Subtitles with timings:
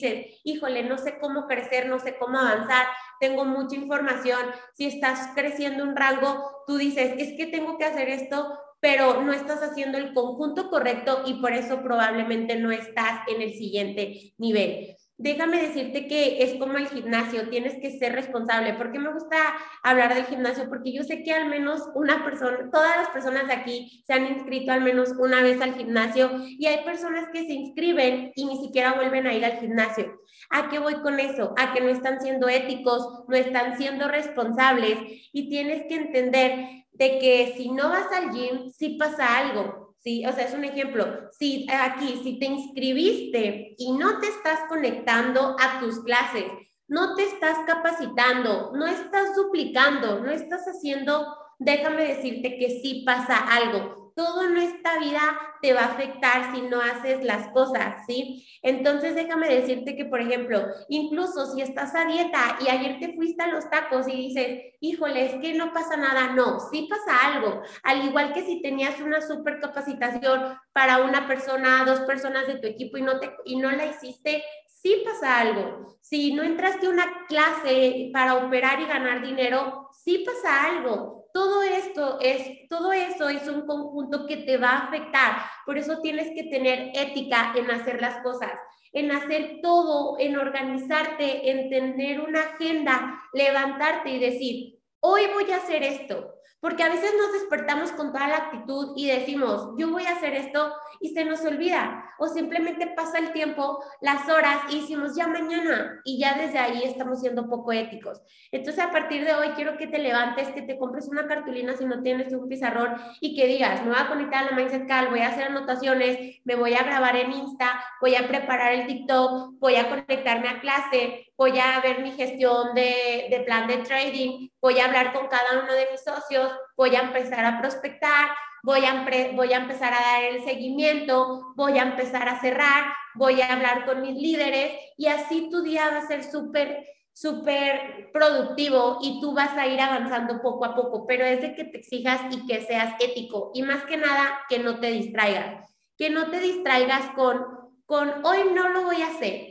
[0.00, 2.86] dices, híjole, no sé cómo crecer, no sé cómo avanzar,
[3.20, 4.40] tengo mucha información.
[4.74, 9.32] Si estás creciendo un rango, tú dices, es que tengo que hacer esto, pero no
[9.32, 14.96] estás haciendo el conjunto correcto y por eso probablemente no estás en el siguiente nivel
[15.20, 18.72] déjame decirte que es como el gimnasio, tienes que ser responsable.
[18.72, 19.36] ¿Por qué me gusta
[19.82, 20.66] hablar del gimnasio?
[20.68, 24.26] Porque yo sé que al menos una persona, todas las personas de aquí se han
[24.26, 28.56] inscrito al menos una vez al gimnasio y hay personas que se inscriben y ni
[28.64, 30.20] siquiera vuelven a ir al gimnasio.
[30.48, 31.52] ¿A qué voy con eso?
[31.58, 34.96] A que no están siendo éticos, no están siendo responsables
[35.32, 40.24] y tienes que entender de que si no vas al gym, sí pasa algo ¿sí?
[40.26, 41.30] O sea, es un ejemplo.
[41.38, 46.44] Si aquí, si te inscribiste y no te estás conectando a tus clases,
[46.88, 51.24] no te estás capacitando, no estás duplicando, no estás haciendo,
[51.58, 55.20] déjame decirte que sí pasa algo todo en esta vida
[55.62, 58.46] te va a afectar si no haces las cosas, ¿sí?
[58.62, 63.42] Entonces déjame decirte que, por ejemplo, incluso si estás a dieta y ayer te fuiste
[63.42, 67.62] a los tacos y dices, híjole, es que no pasa nada, no, sí pasa algo.
[67.82, 72.66] Al igual que si tenías una super capacitación para una persona, dos personas de tu
[72.66, 75.98] equipo y no, te, y no la hiciste, sí pasa algo.
[76.00, 81.62] Si no entraste a una clase para operar y ganar dinero, sí pasa algo todo
[81.62, 85.36] esto es, todo eso es un conjunto que te va a afectar.
[85.66, 88.52] Por eso tienes que tener ética en hacer las cosas,
[88.92, 95.56] en hacer todo, en organizarte, en tener una agenda, levantarte y decir, hoy voy a
[95.56, 96.34] hacer esto.
[96.60, 100.34] Porque a veces nos despertamos con toda la actitud y decimos, yo voy a hacer
[100.34, 101.99] esto y se nos olvida.
[102.22, 106.02] O simplemente pasa el tiempo, las horas y decimos, ya mañana.
[106.04, 108.20] Y ya desde ahí estamos siendo poco éticos.
[108.52, 111.86] Entonces a partir de hoy quiero que te levantes, que te compres una cartulina si
[111.86, 115.08] no tienes un pizarrón y que digas, me voy a conectar a la Mindset Cal,
[115.08, 119.58] voy a hacer anotaciones, me voy a grabar en Insta, voy a preparar el TikTok,
[119.58, 124.78] voy a conectarme a clase, voy a ver mi gestión de, plan de trading, voy
[124.78, 128.28] a hablar con cada uno de mis socios, voy a empezar a prospectar,
[128.62, 133.40] voy a, voy a empezar a dar el seguimiento, voy a empezar a cerrar, voy
[133.40, 138.98] a hablar con mis líderes y así tu día va a ser súper súper productivo
[139.02, 142.20] y tú vas a ir avanzando poco a poco, pero es de que te exijas
[142.30, 146.40] y que seas ético y más que nada que no te distraigas, que no te
[146.40, 147.44] distraigas con,
[147.84, 149.49] con hoy no lo voy a hacer,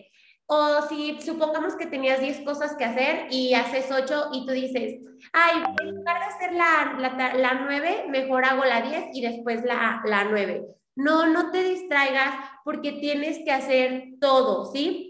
[0.51, 4.99] o si supongamos que tenías 10 cosas que hacer y haces 8 y tú dices,
[5.31, 9.63] ay, en lugar de hacer la, la, la 9, mejor hago la 10 y después
[9.63, 10.65] la, la 9.
[10.95, 12.33] No, no te distraigas
[12.65, 15.08] porque tienes que hacer todo, ¿sí?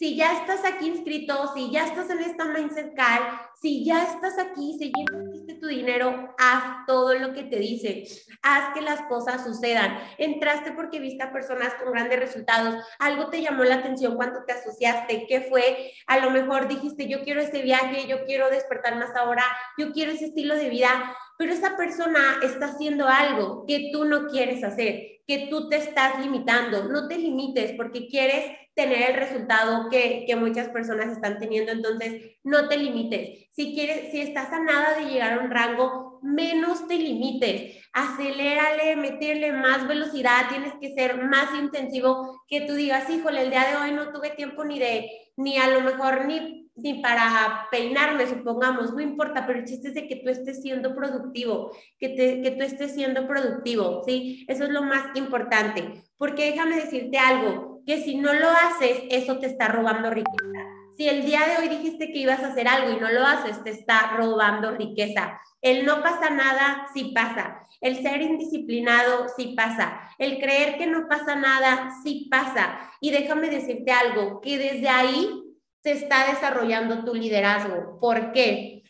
[0.00, 3.20] Si ya estás aquí inscrito, si ya estás en esta Mindset Call,
[3.60, 8.04] si ya estás aquí, si ya invertiste tu dinero, haz todo lo que te dice,
[8.40, 9.98] haz que las cosas sucedan.
[10.16, 14.54] Entraste porque viste a personas con grandes resultados, algo te llamó la atención cuando te
[14.54, 15.92] asociaste, ¿qué fue?
[16.06, 19.44] A lo mejor dijiste, yo quiero ese viaje, yo quiero despertar más ahora,
[19.76, 24.28] yo quiero ese estilo de vida, pero esa persona está haciendo algo que tú no
[24.28, 26.88] quieres hacer, que tú te estás limitando.
[26.88, 31.70] No te limites porque quieres tener el resultado que, que, muchas personas están teniendo.
[31.70, 33.46] Entonces, no te limites.
[33.52, 37.76] Si quieres, si estás a nada de llegar a un rango, menos te limites.
[37.92, 40.48] Acelérale, meterle más velocidad.
[40.48, 44.30] Tienes que ser más intensivo que tú digas, híjole, el día de hoy no tuve
[44.30, 49.58] tiempo ni de, ni a lo mejor ni ni para peinarme, supongamos, no importa, pero
[49.60, 53.26] el chiste es de que tú estés siendo productivo, que, te, que tú estés siendo
[53.26, 54.44] productivo, ¿sí?
[54.48, 59.38] Eso es lo más importante, porque déjame decirte algo, que si no lo haces, eso
[59.38, 60.70] te está robando riqueza.
[60.96, 63.64] Si el día de hoy dijiste que ibas a hacer algo y no lo haces,
[63.64, 65.40] te está robando riqueza.
[65.62, 67.66] El no pasa nada, sí pasa.
[67.80, 70.00] El ser indisciplinado, sí pasa.
[70.18, 72.78] El creer que no pasa nada, sí pasa.
[73.00, 75.49] Y déjame decirte algo, que desde ahí
[75.82, 77.98] se está desarrollando tu liderazgo.
[78.00, 78.82] ¿Por qué?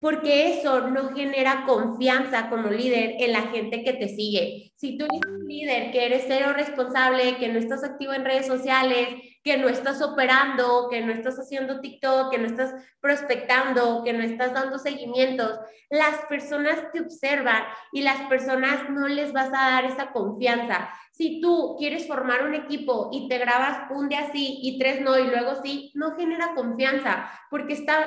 [0.00, 4.72] Porque eso no genera confianza como líder en la gente que te sigue.
[4.76, 8.46] Si tú eres un líder que eres cero responsable, que no estás activo en redes
[8.46, 9.08] sociales,
[9.42, 14.22] que no estás operando, que no estás haciendo TikTok, que no estás prospectando, que no
[14.22, 15.58] estás dando seguimientos,
[15.90, 20.90] las personas te observan y las personas no les vas a dar esa confianza.
[21.18, 25.18] Si tú quieres formar un equipo y te grabas un día sí y tres no
[25.18, 28.06] y luego sí, no genera confianza porque estás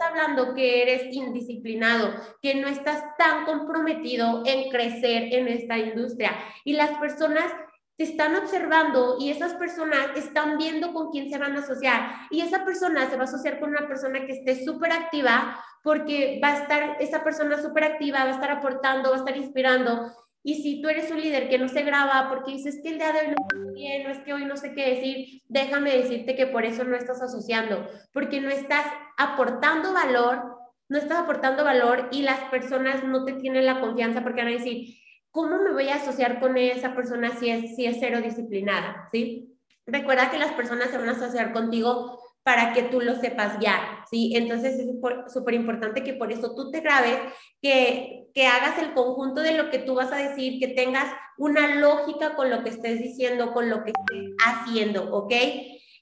[0.00, 6.32] hablando que eres indisciplinado, que no estás tan comprometido en crecer en esta industria.
[6.64, 7.44] Y las personas
[7.98, 12.26] te están observando y esas personas están viendo con quién se van a asociar.
[12.30, 16.40] Y esa persona se va a asociar con una persona que esté súper activa porque
[16.42, 20.10] va a estar esa persona súper activa, va a estar aportando, va a estar inspirando
[20.46, 23.10] Y si tú eres un líder que no se graba porque dices que el día
[23.10, 26.36] de hoy no está bien, no es que hoy no sé qué decir, déjame decirte
[26.36, 30.56] que por eso no estás asociando, porque no estás aportando valor,
[30.88, 34.56] no estás aportando valor y las personas no te tienen la confianza porque van a
[34.56, 34.94] decir,
[35.32, 39.08] ¿cómo me voy a asociar con esa persona si es, si es cero disciplinada?
[39.10, 39.52] ¿Sí?
[39.84, 43.80] Recuerda que las personas se van a asociar contigo para que tú lo sepas guiar,
[44.10, 44.32] ¿sí?
[44.34, 47.18] Entonces es súper importante que por eso tú te grabes,
[47.60, 51.76] que, que hagas el conjunto de lo que tú vas a decir, que tengas una
[51.76, 55.32] lógica con lo que estés diciendo, con lo que estés haciendo, ¿ok?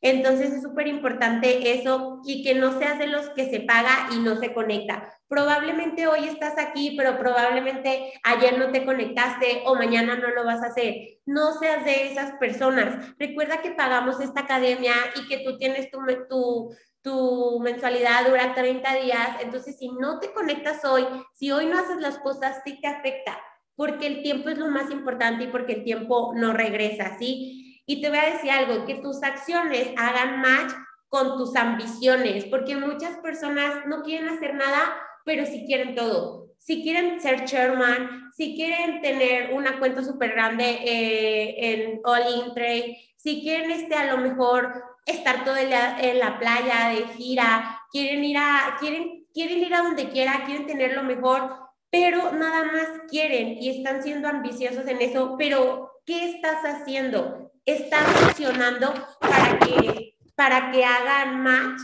[0.04, 4.18] Entonces es súper importante eso y que no seas de los que se paga y
[4.18, 5.10] no se conecta.
[5.28, 10.62] Probablemente hoy estás aquí, pero probablemente ayer no te conectaste o mañana no lo vas
[10.62, 11.20] a hacer.
[11.24, 13.14] No seas de esas personas.
[13.18, 15.98] Recuerda que pagamos esta academia y que tú tienes tu,
[16.28, 19.28] tu, tu mensualidad dura 30 días.
[19.40, 23.38] Entonces, si no te conectas hoy, si hoy no haces las cosas, sí te afecta
[23.76, 27.82] porque el tiempo es lo más importante y porque el tiempo no regresa, ¿sí?
[27.86, 30.72] Y te voy a decir algo, que tus acciones hagan match
[31.08, 36.50] con tus ambiciones, porque muchas personas no quieren hacer nada, pero sí quieren todo.
[36.58, 42.54] Si quieren ser chairman, si quieren tener una cuenta súper grande eh, en All In
[42.54, 47.06] Trade, si quieren este, a lo mejor estar todo el día en la playa de
[47.14, 51.56] gira, quieren ir a, quieren, quieren ir a donde quiera, quieren tener lo mejor,
[51.90, 57.44] pero nada más quieren y están siendo ambiciosos en eso, pero ¿qué estás haciendo?
[57.66, 61.80] están funcionando para que, para que hagan match.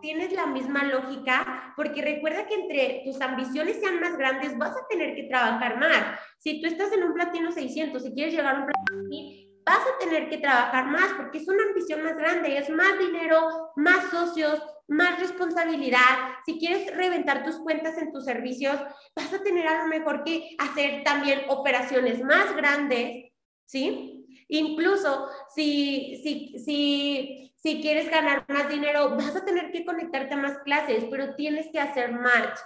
[0.00, 4.86] Tienes la misma lógica, porque recuerda que entre tus ambiciones sean más grandes, vas a
[4.88, 6.18] tener que trabajar más.
[6.38, 9.86] Si tú estás en un platino 600, si quieres llegar a un platino 1000, vas
[9.86, 14.10] a tener que trabajar más, porque es una ambición más grande, es más dinero, más
[14.10, 16.34] socios, más responsabilidad.
[16.44, 18.76] Si quieres reventar tus cuentas en tus servicios,
[19.14, 23.32] vas a tener a lo mejor que hacer también operaciones más grandes,
[23.64, 24.26] ¿sí?
[24.48, 30.38] Incluso si, si, si, si quieres ganar más dinero, vas a tener que conectarte a
[30.38, 32.58] más clases, pero tienes que hacer match.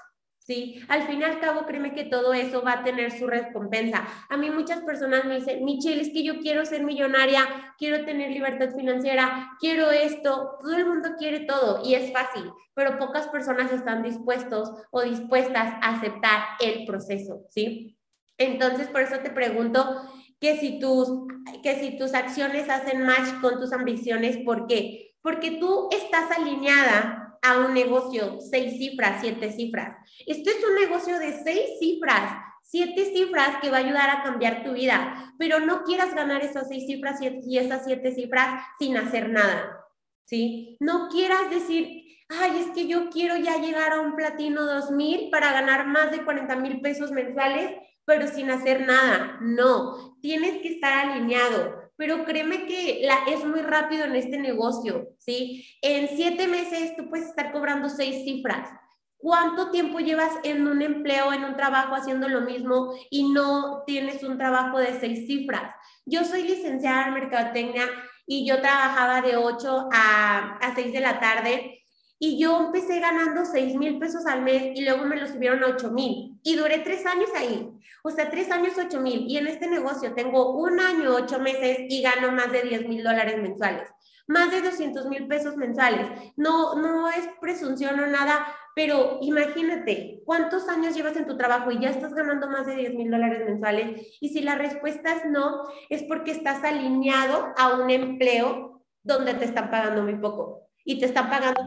[0.44, 0.80] ¿Sí?
[0.88, 4.06] Al fin y al cabo, créeme que todo eso va a tener su recompensa.
[4.28, 8.30] A mí muchas personas me dicen, Michelle, es que yo quiero ser millonaria, quiero tener
[8.30, 10.58] libertad financiera, quiero esto.
[10.60, 15.74] Todo el mundo quiere todo y es fácil, pero pocas personas están dispuestos o dispuestas
[15.80, 17.98] a aceptar el proceso, ¿sí?
[18.36, 20.02] Entonces, por eso te pregunto,
[20.40, 21.08] que si tus,
[21.62, 25.14] que si tus acciones hacen match con tus ambiciones, ¿por qué?
[25.22, 29.96] Porque tú estás alineada a un negocio, seis cifras, siete cifras.
[30.26, 34.64] Esto es un negocio de seis cifras, siete cifras que va a ayudar a cambiar
[34.64, 39.28] tu vida, pero no quieras ganar esas seis cifras y esas siete cifras sin hacer
[39.28, 39.84] nada,
[40.24, 40.76] ¿sí?
[40.80, 45.52] No quieras decir, ay, es que yo quiero ya llegar a un platino 2000 para
[45.52, 47.70] ganar más de 40 mil pesos mensuales
[48.04, 49.38] pero sin hacer nada.
[49.40, 51.83] No, tienes que estar alineado.
[51.96, 55.66] Pero créeme que es muy rápido en este negocio, ¿sí?
[55.80, 58.68] En siete meses tú puedes estar cobrando seis cifras.
[59.16, 64.22] ¿Cuánto tiempo llevas en un empleo, en un trabajo haciendo lo mismo y no tienes
[64.22, 65.74] un trabajo de seis cifras?
[66.04, 67.86] Yo soy licenciada en Mercadotecnia
[68.26, 71.83] y yo trabajaba de 8 a, a 6 de la tarde
[72.24, 75.66] y yo empecé ganando 6 mil pesos al mes y luego me lo subieron a
[75.66, 77.70] 8 mil y duré tres años ahí.
[78.02, 79.26] O sea, tres años, 8 mil.
[79.28, 83.04] Y en este negocio tengo un año, ocho meses y gano más de 10 mil
[83.04, 83.90] dólares mensuales.
[84.26, 86.08] Más de 200 mil pesos mensuales.
[86.36, 91.80] No, no es presunción o nada, pero imagínate, ¿cuántos años llevas en tu trabajo y
[91.80, 94.16] ya estás ganando más de 10 mil dólares mensuales?
[94.20, 99.44] Y si la respuesta es no, es porque estás alineado a un empleo donde te
[99.44, 101.64] están pagando muy poco y te están pagando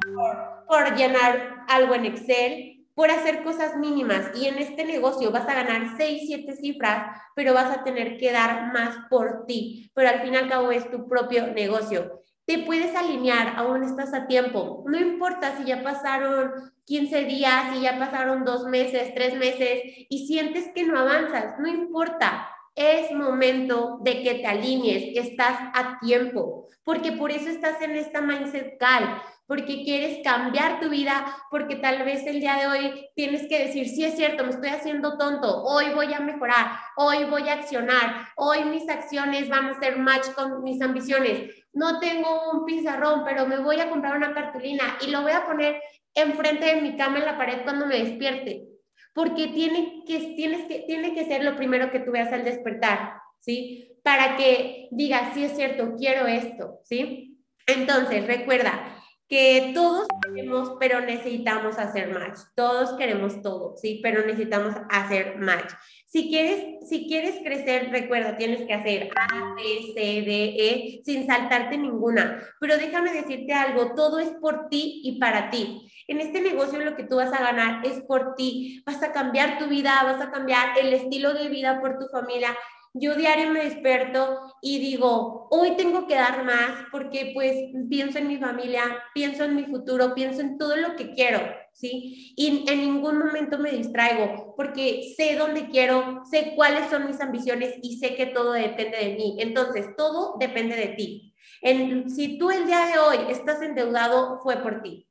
[0.68, 4.32] por, llenar algo en Excel, por hacer cosas mínimas.
[4.36, 8.32] Y en este negocio vas a ganar 6, 7 cifras, pero vas a tener que
[8.32, 9.92] dar más por ti.
[9.94, 12.24] Pero al fin y al cabo es tu propio negocio.
[12.46, 14.86] Te puedes alinear, aún estás a tiempo.
[14.88, 16.52] No importa si ya pasaron
[16.86, 21.68] 15 días, si ya pasaron dos meses, tres meses y sientes que no avanzas, no
[21.68, 22.48] importa
[22.78, 28.22] es momento de que te alinees, estás a tiempo, porque por eso estás en esta
[28.22, 33.48] mindset cal, porque quieres cambiar tu vida, porque tal vez el día de hoy tienes
[33.48, 37.50] que decir, sí es cierto, me estoy haciendo tonto, hoy voy a mejorar, hoy voy
[37.50, 41.52] a accionar, hoy mis acciones van a ser match con mis ambiciones.
[41.74, 45.46] No tengo un pizarrón, pero me voy a comprar una cartulina y lo voy a
[45.46, 45.82] poner
[46.14, 48.77] enfrente de mi cama en la pared cuando me despierte
[49.18, 53.14] porque tiene que, tienes que, tiene que ser lo primero que tú veas al despertar,
[53.40, 53.98] ¿sí?
[54.04, 57.36] Para que digas, sí es cierto, quiero esto, ¿sí?
[57.66, 58.96] Entonces, recuerda
[59.28, 62.42] que todos queremos, pero necesitamos hacer match.
[62.56, 64.02] Todos queremos todo, ¿sí?
[64.04, 65.74] Pero necesitamos hacer match.
[66.06, 69.64] Si quieres, si quieres crecer, recuerda, tienes que hacer A, B,
[69.96, 72.44] C, D, E, sin saltarte ninguna.
[72.60, 75.87] Pero déjame decirte algo, todo es por ti y para ti.
[76.08, 78.82] En este negocio lo que tú vas a ganar es por ti.
[78.86, 82.56] Vas a cambiar tu vida, vas a cambiar el estilo de vida por tu familia
[83.00, 87.56] yo diario me despierto y digo, hoy tengo que dar más porque pues
[87.90, 88.82] pienso en mi familia,
[89.14, 91.40] pienso en mi futuro, pienso en todo lo que quiero,
[91.74, 92.34] ¿sí?
[92.36, 97.76] Y en ningún momento me distraigo porque sé dónde quiero, sé cuáles son mis ambiciones
[97.82, 99.38] y sé que todo depende de mí.
[99.40, 101.36] Entonces, todo depende de ti.
[101.62, 105.07] En, si tú el día de hoy estás endeudado, fue por ti.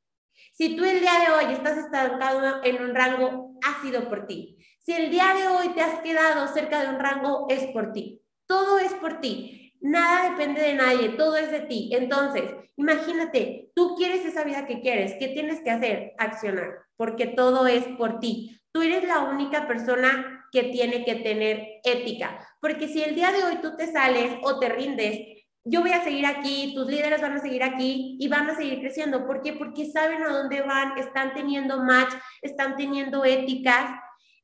[0.57, 4.57] Si tú el día de hoy estás estancado en un rango, ha sido por ti.
[4.79, 8.23] Si el día de hoy te has quedado cerca de un rango, es por ti.
[8.47, 9.75] Todo es por ti.
[9.81, 11.91] Nada depende de nadie, todo es de ti.
[11.93, 15.13] Entonces, imagínate, tú quieres esa vida que quieres.
[15.19, 16.15] ¿Qué tienes que hacer?
[16.17, 18.59] Accionar, porque todo es por ti.
[18.71, 23.43] Tú eres la única persona que tiene que tener ética, porque si el día de
[23.43, 25.36] hoy tú te sales o te rindes,
[25.69, 28.79] yo voy a seguir aquí, tus líderes van a seguir aquí y van a seguir
[28.79, 29.25] creciendo.
[29.25, 29.53] ¿Por qué?
[29.53, 33.91] Porque saben a dónde van, están teniendo match, están teniendo éticas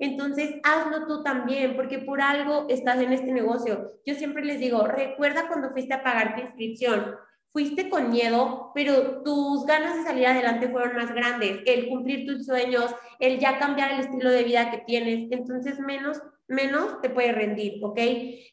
[0.04, 3.94] entonces, hazlo tú también, porque por algo estás en este negocio.
[4.06, 7.16] Yo siempre les digo, recuerda cuando fuiste a pagar tu inscripción,
[7.52, 12.46] fuiste con miedo, pero tus ganas de salir adelante fueron más grandes, el cumplir tus
[12.46, 16.22] sueños, el ya cambiar el estilo de vida que tienes, entonces menos
[16.54, 17.98] menos te puede rendir, ¿ok?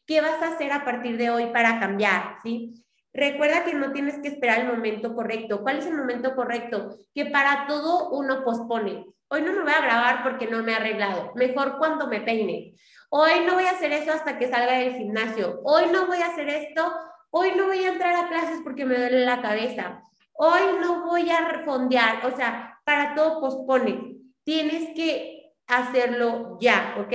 [0.05, 2.83] ¿Qué vas a hacer a partir de hoy para cambiar, ¿sí?
[3.13, 5.61] Recuerda que no tienes que esperar el momento correcto.
[5.61, 6.97] ¿Cuál es el momento correcto?
[7.13, 9.05] Que para todo uno pospone.
[9.27, 11.31] Hoy no me voy a grabar porque no me he arreglado.
[11.35, 12.73] Mejor cuando me peine.
[13.09, 15.61] Hoy no voy a hacer eso hasta que salga del gimnasio.
[15.65, 16.89] Hoy no voy a hacer esto.
[17.31, 20.03] Hoy no voy a entrar a clases porque me duele la cabeza.
[20.33, 22.25] Hoy no voy a refondear.
[22.25, 24.15] O sea, para todo pospone.
[24.43, 27.13] Tienes que hacerlo ya, ¿ok?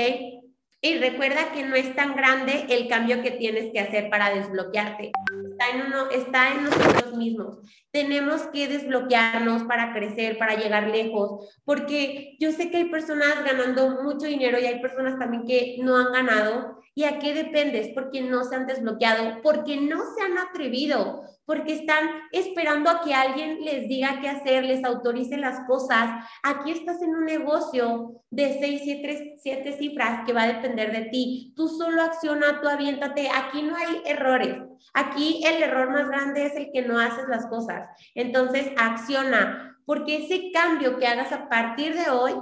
[0.83, 5.13] Y recuerda que no es tan grande el cambio que tienes que hacer para desbloquearte
[5.59, 7.59] está en, uno, está en nosotros mismos.
[7.91, 14.03] Tenemos que desbloquearnos para crecer, para llegar lejos, porque yo sé que hay personas ganando
[14.03, 16.77] mucho dinero y hay personas también que no han ganado.
[16.95, 17.89] ¿Y a qué dependes?
[17.95, 23.13] Porque no se han desbloqueado, porque no se han atrevido, porque están esperando a que
[23.13, 26.25] alguien les diga qué hacer, les autorice las cosas.
[26.43, 31.11] Aquí estás en un negocio de seis, siete, siete cifras que va a depender de
[31.11, 31.53] ti.
[31.55, 33.29] Tú solo acciona, tú aviéntate.
[33.29, 34.57] Aquí no hay errores.
[34.95, 37.89] Aquí el error más grande es el que no haces las cosas.
[38.15, 42.33] Entonces, acciona, porque ese cambio que hagas a partir de hoy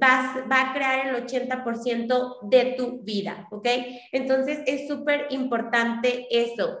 [0.00, 3.66] va a crear el 80% de tu vida, ¿ok?
[4.12, 6.78] Entonces, es súper importante eso.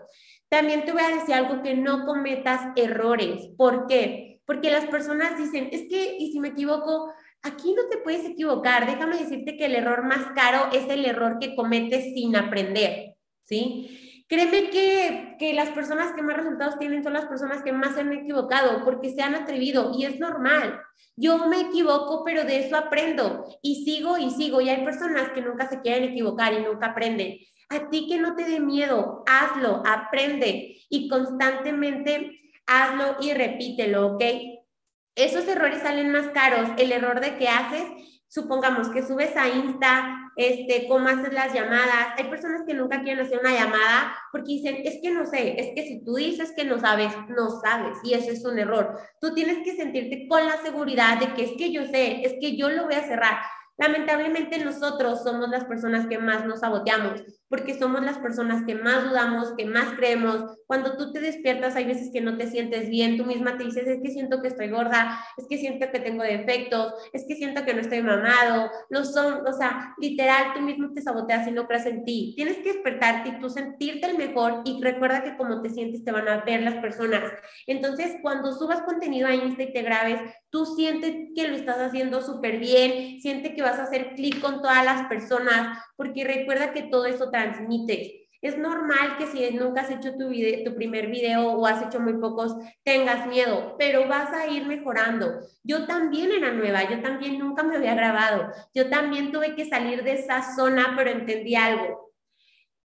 [0.48, 3.48] También te voy a decir algo que no cometas errores.
[3.56, 4.40] ¿Por qué?
[4.44, 8.86] Porque las personas dicen, es que, y si me equivoco, aquí no te puedes equivocar.
[8.86, 14.01] Déjame decirte que el error más caro es el error que cometes sin aprender, ¿sí?
[14.28, 18.00] Créeme que, que las personas que más resultados tienen son las personas que más se
[18.00, 20.80] han equivocado porque se han atrevido y es normal.
[21.16, 24.60] Yo me equivoco, pero de eso aprendo y sigo y sigo.
[24.60, 27.38] Y hay personas que nunca se quieren equivocar y nunca aprenden.
[27.68, 34.22] A ti que no te dé miedo, hazlo, aprende y constantemente hazlo y repítelo, ¿ok?
[35.14, 36.70] Esos errores salen más caros.
[36.78, 37.84] El error de que haces,
[38.28, 42.14] supongamos que subes a Insta, este, cómo haces las llamadas.
[42.16, 45.74] Hay personas que nunca quieren hacer una llamada porque dicen, es que no sé, es
[45.74, 47.98] que si tú dices que no sabes, no sabes.
[48.04, 48.98] Y eso es un error.
[49.20, 52.56] Tú tienes que sentirte con la seguridad de que es que yo sé, es que
[52.56, 53.40] yo lo voy a cerrar.
[53.78, 57.22] Lamentablemente nosotros somos las personas que más nos saboteamos
[57.52, 60.56] porque somos las personas que más dudamos, que más creemos.
[60.66, 63.86] Cuando tú te despiertas hay veces que no te sientes bien, tú misma te dices,
[63.86, 67.62] es que siento que estoy gorda, es que siento que tengo defectos, es que siento
[67.66, 71.66] que no estoy mamado, no son, o sea, literal, tú mismo te saboteas y no
[71.66, 72.32] crees en ti.
[72.36, 76.10] Tienes que despertarte y tú sentirte el mejor y recuerda que como te sientes te
[76.10, 77.22] van a ver las personas.
[77.66, 82.22] Entonces, cuando subas contenido a Insta y te grabes, tú sientes que lo estás haciendo
[82.22, 86.84] súper bien, siente que vas a hacer clic con todas las personas, porque recuerda que
[86.84, 88.28] todo eso transmite.
[88.40, 90.32] Es normal que si nunca has hecho tu,
[90.64, 95.42] tu primer video o has hecho muy pocos, tengas miedo, pero vas a ir mejorando.
[95.62, 100.02] Yo también era nueva, yo también nunca me había grabado, yo también tuve que salir
[100.02, 102.10] de esa zona, pero entendí algo.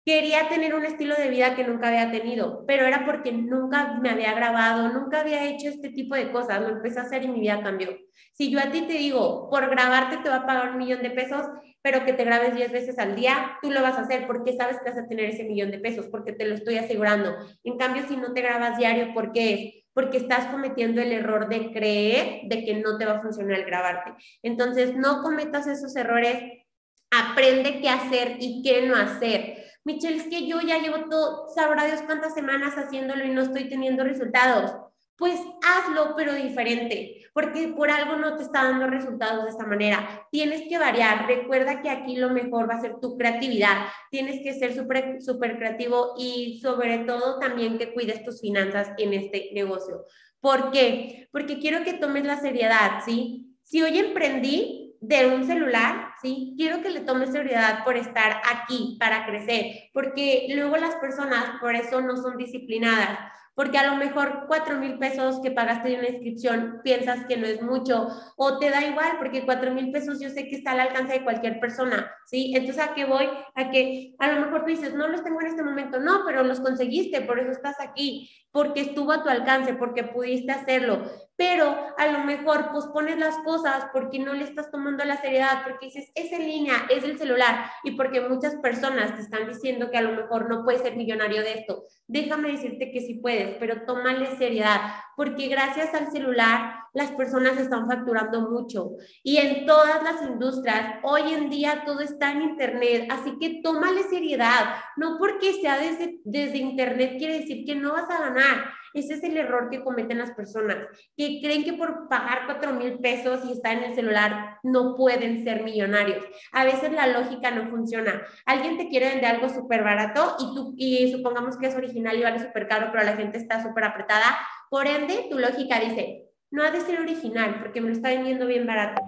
[0.06, 4.10] Quería tener un estilo de vida que nunca había tenido, pero era porque nunca me
[4.10, 6.60] había grabado, nunca había hecho este tipo de cosas.
[6.60, 7.88] Lo empecé a hacer y mi vida cambió.
[8.32, 11.10] Si yo a ti te digo, por grabarte te va a pagar un millón de
[11.10, 11.46] pesos,
[11.84, 14.78] pero que te grabes 10 veces al día, tú lo vas a hacer porque sabes
[14.78, 17.36] que vas a tener ese millón de pesos, porque te lo estoy asegurando.
[17.62, 19.84] En cambio, si no te grabas diario, ¿por qué es?
[19.92, 23.64] porque estás cometiendo el error de creer de que no te va a funcionar el
[23.64, 24.12] grabarte.
[24.42, 26.64] Entonces, no cometas esos errores,
[27.12, 29.64] aprende qué hacer y qué no hacer.
[29.84, 33.68] Michelle, es que yo ya llevo todo, sabrá Dios cuántas semanas haciéndolo y no estoy
[33.68, 34.74] teniendo resultados
[35.16, 40.26] pues hazlo, pero diferente, porque por algo no te está dando resultados de esta manera.
[40.30, 41.26] Tienes que variar.
[41.26, 43.86] Recuerda que aquí lo mejor va a ser tu creatividad.
[44.10, 49.14] Tienes que ser súper super creativo y sobre todo también que cuides tus finanzas en
[49.14, 50.04] este negocio.
[50.40, 51.28] ¿Por qué?
[51.30, 53.56] Porque quiero que tomes la seriedad, ¿sí?
[53.62, 56.54] Si hoy emprendí de un celular, ¿sí?
[56.56, 61.74] Quiero que le tomes seriedad por estar aquí, para crecer, porque luego las personas por
[61.74, 63.18] eso no son disciplinadas
[63.54, 67.46] porque a lo mejor cuatro mil pesos que pagaste de una inscripción piensas que no
[67.46, 70.80] es mucho o te da igual porque cuatro mil pesos yo sé que está al
[70.80, 72.52] alcance de cualquier persona, ¿sí?
[72.54, 73.28] Entonces, ¿a qué voy?
[73.54, 76.60] A que a lo mejor dices, no los tengo en este momento, no, pero los
[76.60, 81.02] conseguiste, por eso estás aquí, porque estuvo a tu alcance, porque pudiste hacerlo,
[81.36, 85.86] pero a lo mejor pospones las cosas porque no le estás tomando la seriedad, porque
[85.86, 89.98] dices, es en línea, es el celular, y porque muchas personas te están diciendo que
[89.98, 91.84] a lo mejor no puedes ser millonario de esto.
[92.06, 94.80] Déjame decirte que sí puedes, pero tómale seriedad,
[95.16, 98.92] porque gracias al celular las personas están facturando mucho.
[99.22, 104.04] Y en todas las industrias, hoy en día todo está en Internet, así que tómale
[104.04, 104.76] seriedad.
[104.96, 108.74] No porque sea desde, desde Internet quiere decir que no vas a ganar.
[108.94, 110.76] Ese es el error que cometen las personas,
[111.16, 115.42] que creen que por pagar cuatro mil pesos y estar en el celular no pueden
[115.44, 116.24] ser millonarios.
[116.52, 118.22] A veces la lógica no funciona.
[118.46, 122.22] Alguien te quiere vender algo súper barato y, tú, y supongamos que es original y
[122.22, 124.38] vale súper caro, pero la gente está súper apretada.
[124.70, 128.46] Por ende, tu lógica dice, no ha de ser original porque me lo está vendiendo
[128.46, 129.02] bien barato.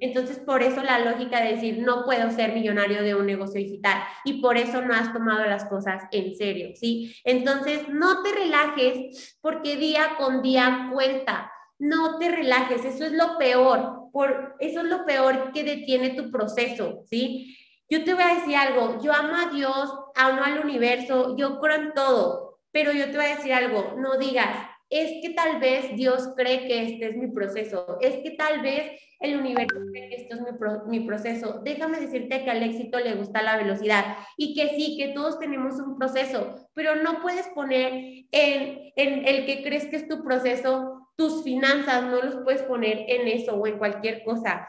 [0.00, 4.02] Entonces, por eso la lógica de decir, no puedo ser millonario de un negocio digital
[4.24, 7.14] y por eso no has tomado las cosas en serio, ¿sí?
[7.24, 11.50] Entonces, no te relajes porque día con día cuenta.
[11.78, 16.30] No te relajes, eso es lo peor, por, eso es lo peor que detiene tu
[16.30, 17.56] proceso, ¿sí?
[17.90, 21.76] Yo te voy a decir algo, yo amo a Dios, amo al universo, yo creo
[21.76, 24.56] en todo, pero yo te voy a decir algo, no digas,
[24.90, 28.92] es que tal vez Dios cree que este es mi proceso, es que tal vez
[29.20, 31.60] el universo cree que esto es mi, proceso.
[31.64, 34.04] Déjame decirte que al éxito le gusta la velocidad
[34.36, 37.92] y que sí, que todos tenemos un proceso, pero no puedes poner
[38.30, 43.04] en, en el que crees que es tu proceso, tus finanzas, no los puedes poner
[43.08, 44.68] en eso o en cualquier cosa.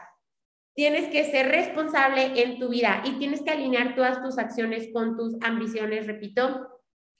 [0.74, 5.16] Tienes que ser responsable en tu vida y tienes que alinear todas tus acciones con
[5.16, 6.68] tus ambiciones, repito.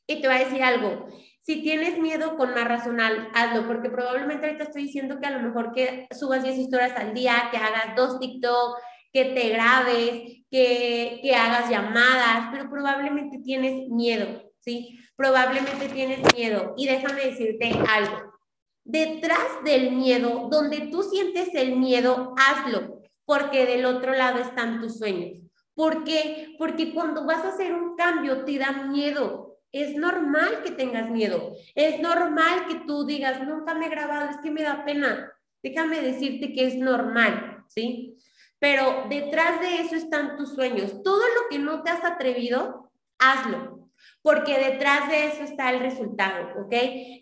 [0.07, 1.09] Y te voy a decir algo,
[1.47, 5.39] si tienes miedo con más razonal, hazlo, porque probablemente ahorita estoy diciendo que a lo
[5.39, 8.77] mejor que subas 10 historias al día, que hagas dos TikTok,
[9.13, 14.99] que te grabes, que, que hagas llamadas, pero probablemente tienes miedo, ¿sí?
[15.15, 16.75] Probablemente tienes miedo.
[16.77, 18.35] Y déjame decirte algo.
[18.83, 24.99] Detrás del miedo, donde tú sientes el miedo, hazlo, porque del otro lado están tus
[24.99, 25.39] sueños.
[25.75, 26.57] ¿Por qué?
[26.59, 29.46] Porque cuando vas a hacer un cambio te da miedo,
[29.83, 31.55] es normal que tengas miedo.
[31.75, 35.33] Es normal que tú digas, nunca me he grabado, es que me da pena.
[35.63, 38.17] Déjame decirte que es normal, ¿sí?
[38.59, 41.03] Pero detrás de eso están tus sueños.
[41.03, 43.91] Todo lo que no te has atrevido, hazlo,
[44.23, 46.73] porque detrás de eso está el resultado, ¿ok?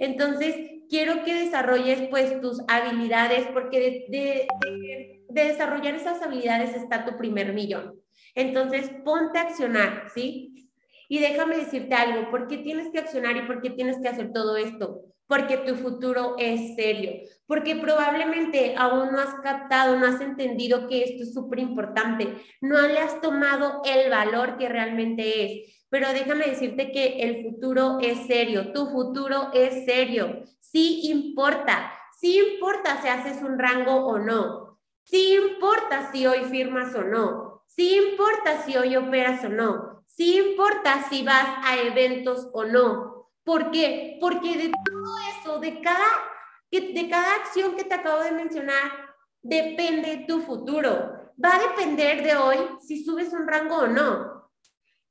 [0.00, 0.56] Entonces,
[0.88, 4.46] quiero que desarrolles pues tus habilidades, porque de,
[5.28, 8.00] de desarrollar esas habilidades está tu primer millón.
[8.34, 10.63] Entonces, ponte a accionar, ¿sí?
[11.14, 14.32] Y déjame decirte algo, ¿por qué tienes que accionar y por qué tienes que hacer
[14.32, 15.02] todo esto?
[15.28, 17.12] Porque tu futuro es serio,
[17.46, 22.82] porque probablemente aún no has captado, no has entendido que esto es súper importante, no
[22.88, 25.86] le has tomado el valor que realmente es.
[25.88, 32.40] Pero déjame decirte que el futuro es serio, tu futuro es serio, sí importa, sí
[32.56, 37.94] importa si haces un rango o no, sí importa si hoy firmas o no, sí
[37.94, 43.30] importa si hoy operas o no, Sí importa si vas a eventos o no.
[43.42, 44.16] ¿Por qué?
[44.20, 46.06] Porque de todo eso, de cada,
[46.70, 48.92] de cada acción que te acabo de mencionar,
[49.42, 51.32] depende tu futuro.
[51.42, 54.50] Va a depender de hoy si subes un rango o no.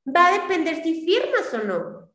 [0.07, 2.09] Va a depender si firmas o no.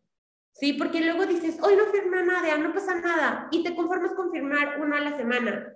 [0.52, 4.32] Sí, porque luego dices, hoy no firma nada, no pasa nada, y te conformas con
[4.32, 5.72] firmar uno a la semana.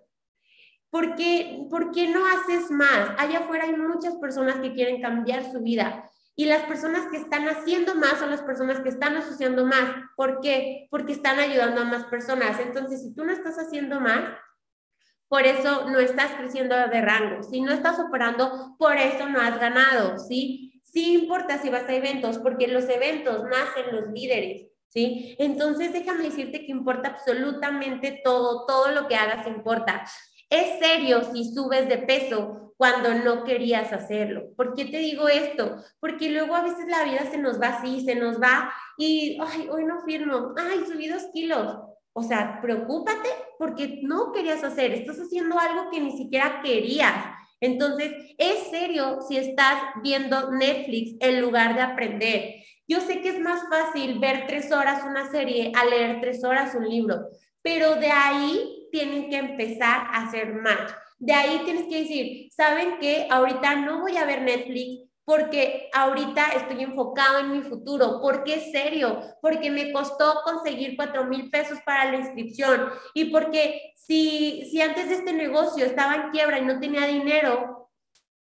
[0.91, 3.11] ¿Por qué, ¿Por qué no haces más?
[3.17, 7.47] Allá afuera hay muchas personas que quieren cambiar su vida y las personas que están
[7.49, 9.95] haciendo más son las personas que están asociando más.
[10.17, 10.87] ¿Por qué?
[10.91, 12.59] Porque están ayudando a más personas.
[12.59, 14.23] Entonces, si tú no estás haciendo más,
[15.29, 17.43] por eso no estás creciendo de rango.
[17.43, 20.81] Si no estás operando, por eso no has ganado, ¿sí?
[20.85, 24.73] Sí importa si vas a eventos, porque los eventos nacen los líderes.
[24.93, 25.35] ¿sí?
[25.39, 30.05] Entonces déjame decirte que importa absolutamente todo, todo lo que hagas importa.
[30.51, 34.57] Es serio si subes de peso cuando no querías hacerlo.
[34.57, 35.77] ¿Por qué te digo esto?
[36.01, 39.69] Porque luego a veces la vida se nos va así, se nos va y, ay,
[39.71, 41.79] hoy no firmo, ay, subí dos kilos.
[42.13, 47.15] O sea, preocúpate porque no querías hacer, estás haciendo algo que ni siquiera querías.
[47.61, 52.55] Entonces, es serio si estás viendo Netflix en lugar de aprender.
[52.89, 56.75] Yo sé que es más fácil ver tres horas una serie a leer tres horas
[56.75, 57.29] un libro,
[57.63, 60.91] pero de ahí tienen que empezar a hacer match.
[61.23, 63.29] De ahí tienes que decir, ¿saben qué?
[63.31, 68.21] Ahorita no voy a ver Netflix porque ahorita estoy enfocado en mi futuro.
[68.21, 69.21] ¿Por qué es serio?
[69.41, 75.11] Porque me costó conseguir cuatro mil pesos para la inscripción y porque si, si antes
[75.11, 77.89] de este negocio estaba en quiebra y no tenía dinero,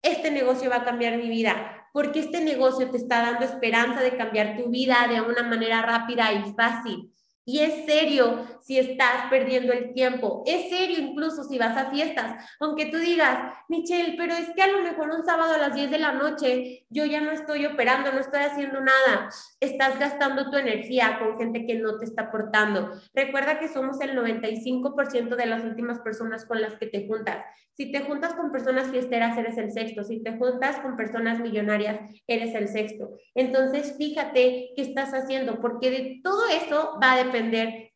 [0.03, 1.89] este negocio va a cambiar mi vida.
[1.95, 6.35] Porque este negocio te está dando esperanza de cambiar tu vida de una manera rápida
[6.35, 7.15] y fácil.
[7.49, 10.43] Y es serio si estás perdiendo el tiempo.
[10.45, 12.45] Es serio incluso si vas a fiestas.
[12.61, 15.91] Aunque tú digas, Michelle, pero es que a lo mejor un sábado a las 10
[15.91, 19.31] de la noche yo ya no estoy operando, no estoy haciendo nada.
[19.61, 22.93] Estás gastando tu energía con gente que no te está aportando.
[23.15, 27.39] Recuerda que somos el 95% de las últimas personas con las que te juntas.
[27.73, 30.05] Si te juntas con personas fiesteras, eres el sexto.
[30.05, 33.13] Si te juntas con personas millonarias, eres el sexto.
[33.35, 37.38] Entonces, fíjate qué estás haciendo, porque de todo eso va a depender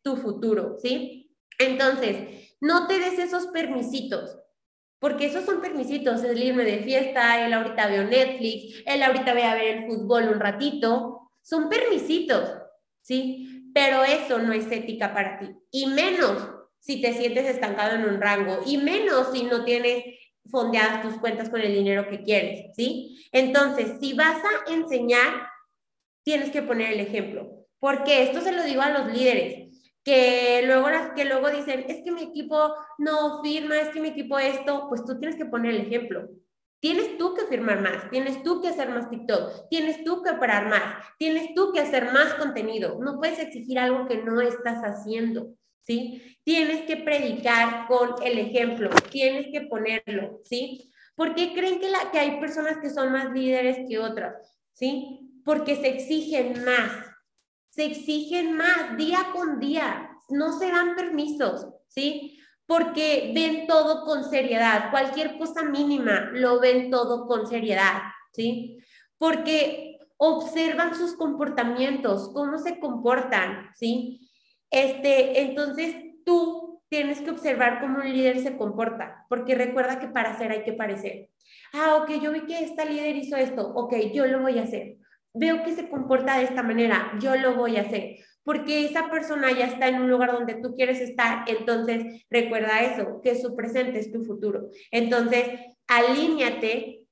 [0.01, 1.35] tu futuro, ¿sí?
[1.59, 4.37] Entonces, no te des esos permisitos,
[4.99, 9.41] porque esos son permisitos, el irme de fiesta, él ahorita veo Netflix, él ahorita voy
[9.41, 12.49] a ver el fútbol un ratito, son permisitos,
[13.01, 13.69] ¿sí?
[13.73, 18.21] Pero eso no es ética para ti, y menos si te sientes estancado en un
[18.21, 20.03] rango, y menos si no tienes
[20.49, 23.25] fondeadas tus cuentas con el dinero que quieres, ¿sí?
[23.31, 25.47] Entonces, si vas a enseñar,
[26.23, 27.62] tienes que poner el ejemplo.
[27.83, 29.67] Porque esto se lo digo a los líderes,
[30.05, 34.39] que luego, que luego dicen, es que mi equipo no firma, es que mi equipo
[34.39, 36.29] esto, pues tú tienes que poner el ejemplo.
[36.79, 40.69] Tienes tú que firmar más, tienes tú que hacer más TikTok, tienes tú que operar
[40.69, 42.99] más, tienes tú que hacer más contenido.
[43.01, 45.49] No puedes exigir algo que no estás haciendo,
[45.81, 46.37] ¿sí?
[46.45, 50.89] Tienes que predicar con el ejemplo, tienes que ponerlo, ¿sí?
[51.15, 54.35] ¿Por qué creen que, la, que hay personas que son más líderes que otras?
[54.71, 55.41] ¿Sí?
[55.43, 57.12] Porque se exigen más,
[57.73, 62.39] se exigen más día con día, no se dan permisos, ¿sí?
[62.67, 68.77] Porque ven todo con seriedad, cualquier cosa mínima lo ven todo con seriedad, ¿sí?
[69.17, 74.29] Porque observan sus comportamientos, cómo se comportan, ¿sí?
[74.69, 80.33] Este, entonces tú tienes que observar cómo un líder se comporta, porque recuerda que para
[80.33, 81.31] hacer hay que parecer.
[81.73, 84.97] Ah, ok, yo vi que esta líder hizo esto, ok, yo lo voy a hacer
[85.33, 89.51] veo que se comporta de esta manera, yo lo voy a hacer, porque esa persona
[89.51, 93.99] ya está en un lugar donde tú quieres estar, entonces recuerda eso, que su presente
[93.99, 94.69] es tu futuro.
[94.91, 95.45] Entonces,
[95.87, 97.02] alíñate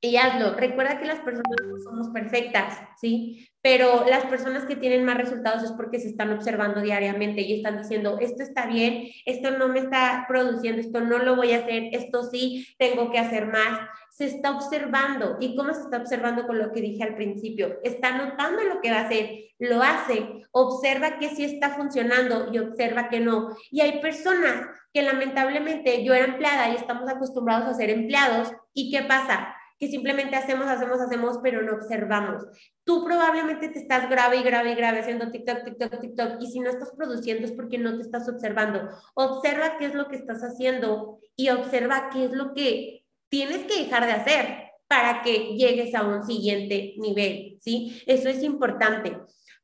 [0.00, 0.54] y hazlo.
[0.54, 3.48] Recuerda que las personas no somos perfectas, ¿sí?
[3.62, 7.78] Pero las personas que tienen más resultados es porque se están observando diariamente y están
[7.78, 11.90] diciendo, esto está bien, esto no me está produciendo, esto no lo voy a hacer,
[11.92, 15.38] esto sí, tengo que hacer más se está observando.
[15.40, 17.78] ¿Y cómo se está observando con lo que dije al principio?
[17.82, 22.58] Está notando lo que va a hacer, lo hace, observa que sí está funcionando y
[22.58, 23.56] observa que no.
[23.70, 28.52] Y hay personas que lamentablemente yo era empleada y estamos acostumbrados a ser empleados.
[28.74, 29.54] ¿Y qué pasa?
[29.80, 32.44] Que simplemente hacemos, hacemos, hacemos, pero no observamos.
[32.84, 36.60] Tú probablemente te estás grave y grave y grave haciendo TikTok, TikTok, TikTok, y si
[36.60, 38.90] no estás produciendo es porque no te estás observando.
[39.14, 43.84] Observa qué es lo que estás haciendo y observa qué es lo que tienes que
[43.84, 48.02] dejar de hacer para que llegues a un siguiente nivel, ¿sí?
[48.06, 49.16] Eso es importante.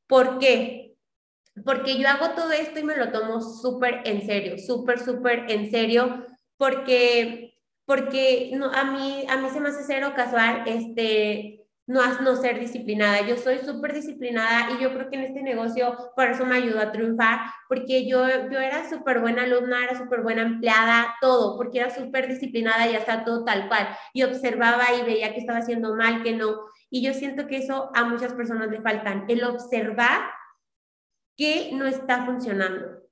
[0.06, 0.94] ¿Por qué?
[1.64, 5.70] Porque yo hago todo esto y me lo tomo súper en serio, súper, súper en
[5.70, 6.24] serio,
[6.56, 7.55] porque,
[7.86, 12.58] porque no, a, mí, a mí se me hace cero casual este, no, no ser
[12.58, 13.26] disciplinada.
[13.26, 16.80] Yo soy súper disciplinada y yo creo que en este negocio por eso me ayudó
[16.80, 21.78] a triunfar, porque yo, yo era súper buena alumna, era súper buena empleada, todo, porque
[21.78, 23.88] era súper disciplinada y hasta todo tal cual.
[24.12, 26.56] Y observaba y veía que estaba haciendo mal, que no.
[26.90, 30.22] Y yo siento que eso a muchas personas le faltan, el observar
[31.36, 33.05] que no está funcionando.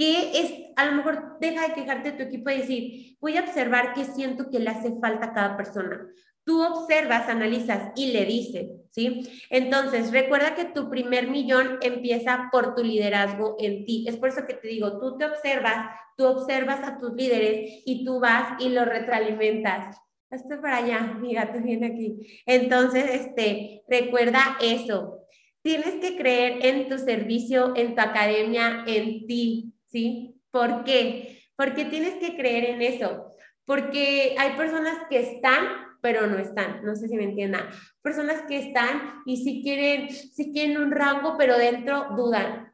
[0.00, 3.42] Que es, a lo mejor deja de quejarte de tu equipo y decir, voy a
[3.42, 6.08] observar qué siento que le hace falta a cada persona.
[6.42, 9.28] Tú observas, analizas y le dices, ¿sí?
[9.50, 14.06] Entonces, recuerda que tu primer millón empieza por tu liderazgo en ti.
[14.08, 18.02] Es por eso que te digo, tú te observas, tú observas a tus líderes y
[18.02, 19.98] tú vas y lo retroalimentas.
[20.30, 22.40] Estoy para allá, mi gato viene aquí.
[22.46, 25.18] Entonces, este, recuerda eso.
[25.62, 30.40] tienes que creer en tu servicio, en tu academia, en ti, ¿sí?
[30.50, 31.42] ¿Por qué?
[31.56, 33.26] Porque tienes que creer en eso.
[33.64, 35.66] Porque hay personas que están,
[36.00, 36.84] pero no están.
[36.84, 37.68] No sé si me entiendan.
[38.02, 42.72] Personas que están y si quieren, si quieren un rango, pero dentro dudan.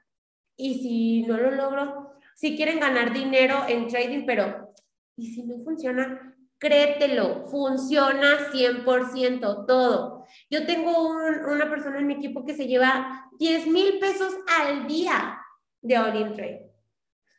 [0.57, 4.73] Y si no lo logro, si quieren ganar dinero en trading, pero
[5.17, 6.35] ¿y si no funciona?
[6.59, 10.25] Créetelo, funciona 100% todo.
[10.49, 15.39] Yo tengo una persona en mi equipo que se lleva 10 mil pesos al día
[15.83, 16.76] de All-in Trade.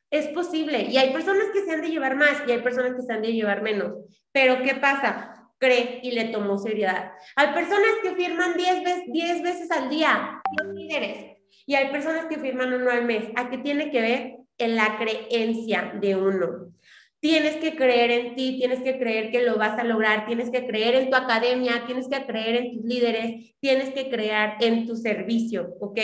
[0.10, 0.88] Es posible.
[0.90, 3.22] Y hay personas que se han de llevar más y hay personas que se han
[3.22, 3.94] de llevar menos.
[4.32, 5.50] Pero ¿qué pasa?
[5.58, 7.12] Cree y le tomó seriedad.
[7.36, 11.38] Hay personas que firman 10 veces, veces al día, 10 líderes.
[11.66, 13.26] Y hay personas que firman uno al mes.
[13.36, 14.36] ¿A qué tiene que ver?
[14.58, 16.72] En la creencia de uno.
[17.20, 20.68] Tienes que creer en ti, tienes que creer que lo vas a lograr, tienes que
[20.68, 24.96] creer en tu academia, tienes que creer en tus líderes, tienes que creer en tu
[24.96, 26.00] servicio, ¿ok?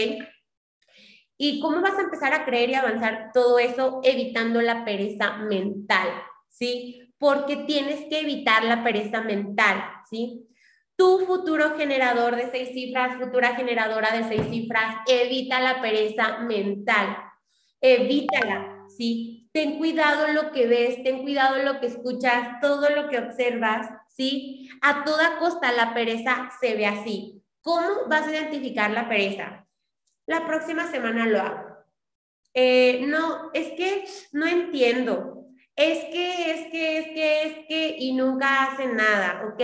[1.45, 6.07] ¿Y cómo vas a empezar a creer y avanzar todo eso evitando la pereza mental?
[6.47, 7.13] ¿Sí?
[7.17, 10.47] Porque tienes que evitar la pereza mental, ¿sí?
[10.95, 17.17] Tu futuro generador de seis cifras, futura generadora de seis cifras, evita la pereza mental.
[17.81, 19.49] Evítala, ¿sí?
[19.51, 24.69] ten cuidado lo que ves, ten cuidado lo que escuchas, todo lo que observas, ¿sí?
[24.81, 27.43] A toda costa la pereza se ve así.
[27.61, 29.63] ¿Cómo vas a identificar la pereza?
[30.25, 31.77] La próxima semana lo hago.
[32.53, 35.47] Eh, no, es que no entiendo.
[35.75, 39.63] Es que, es que, es que, es que, y nunca hacen nada, ¿ok?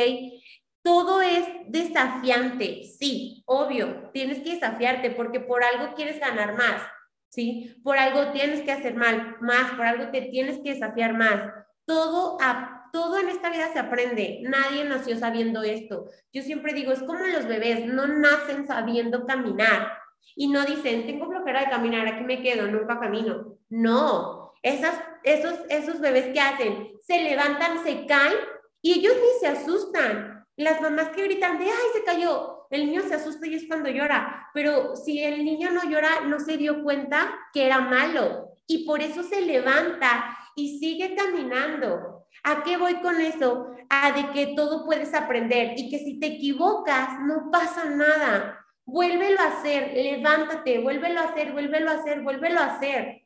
[0.81, 6.81] Todo es desafiante, sí, obvio, tienes que desafiarte porque por algo quieres ganar más.
[7.29, 7.79] ¿sí?
[7.83, 11.53] Por algo tienes que hacer mal, más, por algo te tienes que desafiar más.
[11.85, 14.41] Todo, a, todo en esta vida se aprende.
[14.43, 16.05] Nadie nació sabiendo esto.
[16.33, 19.98] Yo siempre digo, es como los bebés, no nacen sabiendo caminar.
[20.35, 23.57] Y no dicen, tengo flojera de caminar, aquí me quedo, nunca camino.
[23.69, 28.37] No, esas, esos, esos bebés que hacen, se levantan, se caen
[28.81, 30.45] y ellos ni se asustan.
[30.55, 33.89] Las mamás que gritan de, ay, se cayó, el niño se asusta y es cuando
[33.89, 38.85] llora, pero si el niño no llora, no se dio cuenta que era malo y
[38.85, 42.27] por eso se levanta y sigue caminando.
[42.43, 43.71] ¿A qué voy con eso?
[43.89, 48.65] A de que todo puedes aprender y que si te equivocas, no pasa nada.
[48.91, 53.21] Vuélvelo a hacer, levántate, vuélvelo a hacer, vuélvelo a hacer, vuélvelo a hacer.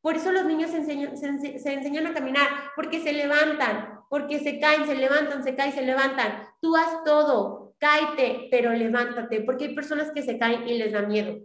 [0.00, 2.46] Por eso los niños se enseñan, se enseñan a caminar,
[2.76, 6.46] porque se levantan, porque se caen, se levantan, se caen, se levantan.
[6.60, 11.02] Tú haz todo, cáete, pero levántate, porque hay personas que se caen y les da
[11.02, 11.38] miedo.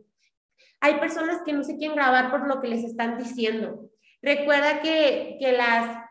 [0.81, 3.89] Hay personas que no se quieren grabar por lo que les están diciendo.
[4.21, 6.05] Recuerda que, que, las,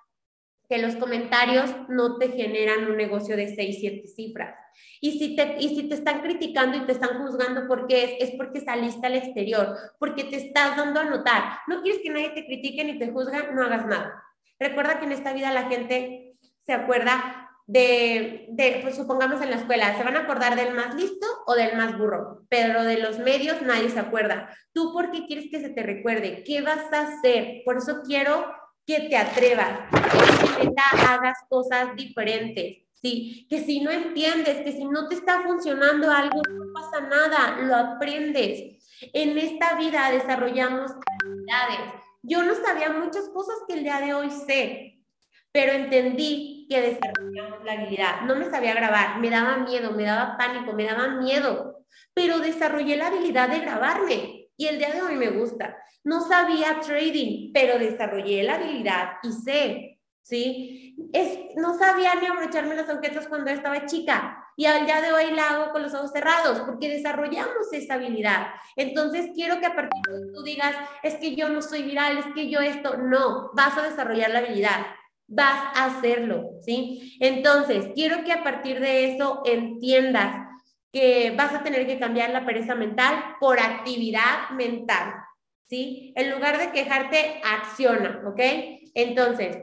[0.69, 4.55] que los comentarios no te generan un negocio de 6, 7 cifras.
[5.01, 8.37] Y si, te, y si te están criticando y te están juzgando porque es, es
[8.37, 11.43] porque saliste al exterior, porque te estás dando a notar.
[11.67, 14.23] No quieres que nadie te critique ni te juzga, no hagas nada.
[14.59, 19.57] Recuerda que en esta vida la gente se acuerda de, de, pues supongamos en la
[19.57, 23.19] escuela, se van a acordar del más listo o del más burro, pero de los
[23.19, 24.55] medios nadie se acuerda.
[24.73, 26.43] ¿Tú por qué quieres que se te recuerde?
[26.45, 27.63] ¿Qué vas a hacer?
[27.65, 28.47] Por eso quiero
[28.88, 30.72] que te atrevas, que
[31.07, 33.46] hagas cosas diferentes, ¿sí?
[33.51, 37.77] Que si no entiendes, que si no te está funcionando algo, no pasa nada, lo
[37.77, 38.83] aprendes.
[39.12, 42.03] En esta vida desarrollamos habilidades.
[42.22, 45.03] Yo no sabía muchas cosas que el día de hoy sé,
[45.53, 48.22] pero entendí que desarrollamos la habilidad.
[48.22, 52.96] No me sabía grabar, me daba miedo, me daba pánico, me daba miedo, pero desarrollé
[52.96, 55.79] la habilidad de grabarme y el día de hoy me gusta.
[56.05, 60.97] No sabía trading, pero desarrollé la habilidad y sé, ¿sí?
[61.12, 65.31] Es, no sabía ni abrocharme las agujetas cuando estaba chica y al día de hoy
[65.31, 68.49] la hago con los ojos cerrados porque desarrollamos esa habilidad.
[68.75, 72.27] Entonces quiero que a partir de tú digas, es que yo no soy viral, es
[72.35, 74.87] que yo esto, no, vas a desarrollar la habilidad
[75.31, 77.18] vas a hacerlo, ¿sí?
[77.21, 80.48] Entonces, quiero que a partir de eso entiendas
[80.99, 85.15] que vas a tener que cambiar la pereza mental por actividad mental,
[85.69, 86.13] ¿sí?
[86.17, 88.41] En lugar de quejarte, acciona, ¿ok?
[88.95, 89.59] Entonces,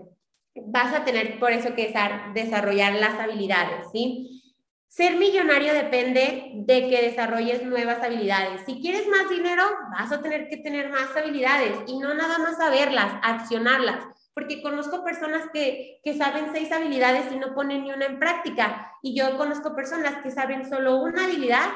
[0.56, 1.94] vas a tener por eso que
[2.34, 4.44] desarrollar las habilidades, ¿sí?
[4.88, 8.62] Ser millonario depende de que desarrolles nuevas habilidades.
[8.66, 12.56] Si quieres más dinero, vas a tener que tener más habilidades y no nada más
[12.56, 18.06] saberlas, accionarlas porque conozco personas que, que saben seis habilidades y no ponen ni una
[18.06, 18.92] en práctica.
[19.02, 21.70] Y yo conozco personas que saben solo una habilidad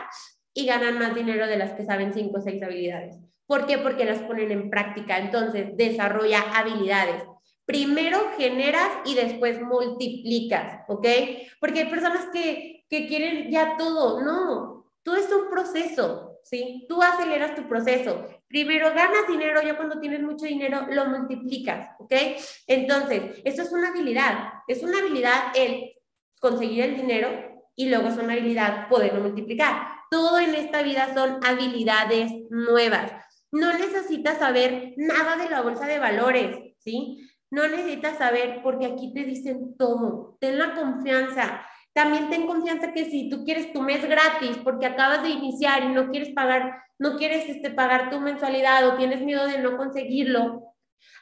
[0.54, 3.16] y ganan más dinero de las que saben cinco o seis habilidades.
[3.48, 3.78] ¿Por qué?
[3.78, 5.18] Porque las ponen en práctica.
[5.18, 7.24] Entonces, desarrolla habilidades.
[7.66, 11.08] Primero generas y después multiplicas, ¿ok?
[11.62, 14.22] Porque hay personas que, que quieren ya todo.
[14.22, 16.30] No, todo es un proceso.
[16.44, 16.86] ¿sí?
[16.90, 18.26] Tú aceleras tu proceso.
[18.50, 22.14] Primero ganas dinero, ya cuando tienes mucho dinero lo multiplicas, ¿ok?
[22.66, 24.50] Entonces, eso es una habilidad.
[24.68, 25.94] Es una habilidad el
[26.42, 27.30] conseguir el dinero
[27.76, 29.88] y luego es una habilidad poderlo multiplicar.
[30.10, 33.12] Todo en esta vida son habilidades nuevas.
[33.52, 37.30] No necesitas saber nada de la bolsa de valores, ¿sí?
[37.52, 40.38] No necesitas saber porque aquí te dicen todo.
[40.40, 41.66] Ten la confianza.
[41.94, 45.90] También ten confianza que si tú quieres tu mes gratis porque acabas de iniciar y
[45.90, 50.76] no quieres pagar, no quieres este, pagar tu mensualidad o tienes miedo de no conseguirlo,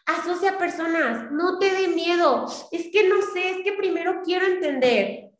[0.05, 2.45] asocia personas, no te dé miedo.
[2.71, 5.31] Es que no sé, es que primero quiero entender.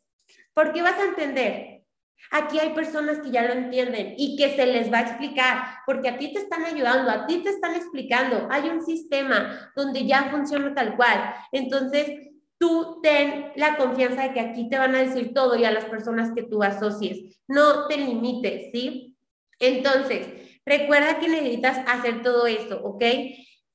[0.54, 1.82] ¿Por qué vas a entender?
[2.30, 6.08] Aquí hay personas que ya lo entienden y que se les va a explicar, porque
[6.08, 8.48] a ti te están ayudando, a ti te están explicando.
[8.50, 11.34] Hay un sistema donde ya funciona tal cual.
[11.52, 15.70] Entonces, tú ten la confianza de que aquí te van a decir todo y a
[15.70, 17.38] las personas que tú asocies.
[17.46, 19.16] No te limites, ¿sí?
[19.60, 20.26] Entonces,
[20.66, 23.04] recuerda que necesitas hacer todo eso, ¿ok?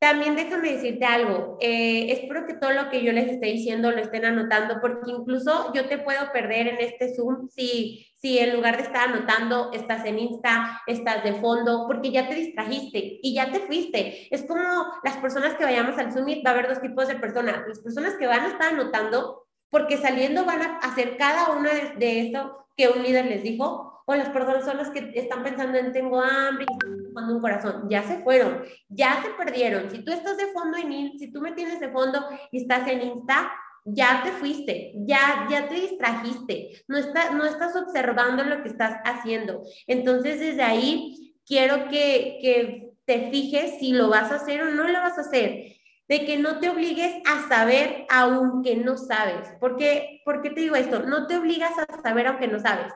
[0.04, 4.00] También déjame decirte algo, eh, espero que todo lo que yo les esté diciendo lo
[4.00, 8.76] estén anotando, porque incluso yo te puedo perder en este Zoom si, si en lugar
[8.76, 13.50] de estar anotando, estás en Insta, estás de fondo, porque ya te distrajiste y ya
[13.50, 14.28] te fuiste.
[14.30, 14.62] Es como
[15.06, 17.64] las personas que vayamos al Zoom, va a haber dos tipos de personas.
[17.66, 21.94] Las personas que van a estar anotando, porque saliendo van a hacer cada una de,
[21.96, 26.22] de eso que un líder les dijo, o las personas que están pensando en tengo
[26.22, 29.90] hambre y están un corazón, ya se fueron, ya se perdieron.
[29.90, 33.02] Si tú estás de fondo en si tú me tienes de fondo y estás en
[33.02, 33.52] Insta,
[33.86, 39.00] ya te fuiste, ya, ya te distrajiste, no, está, no estás observando lo que estás
[39.04, 39.62] haciendo.
[39.88, 44.88] Entonces, desde ahí, quiero que, que te fijes si lo vas a hacer o no
[44.88, 45.74] lo vas a hacer
[46.08, 49.50] de que no te obligues a saber aunque no sabes.
[49.60, 51.00] ¿Por qué, ¿Por qué te digo esto?
[51.04, 52.94] No te obligas a saber aunque no sabes.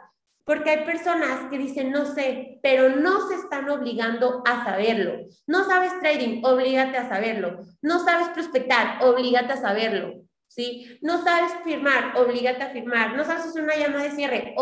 [0.48, 5.28] Porque hay personas que dicen, no sé, pero no se están obligando a saberlo.
[5.46, 7.66] No sabes trading, oblígate a saberlo.
[7.82, 10.22] No sabes prospectar, oblígate a saberlo.
[10.48, 11.00] ¿Sí?
[11.02, 13.18] No sabes firmar, oblígate a firmar.
[13.18, 14.56] No sabes hacer una llamada de cierre,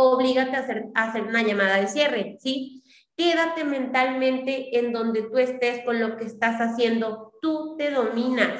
[0.58, 2.38] hacer, a hacer una llamada de cierre.
[2.39, 2.84] ¿Sí?
[3.15, 7.32] Quédate mentalmente en donde tú estés con lo que estás haciendo.
[7.43, 8.60] Tú te dominas.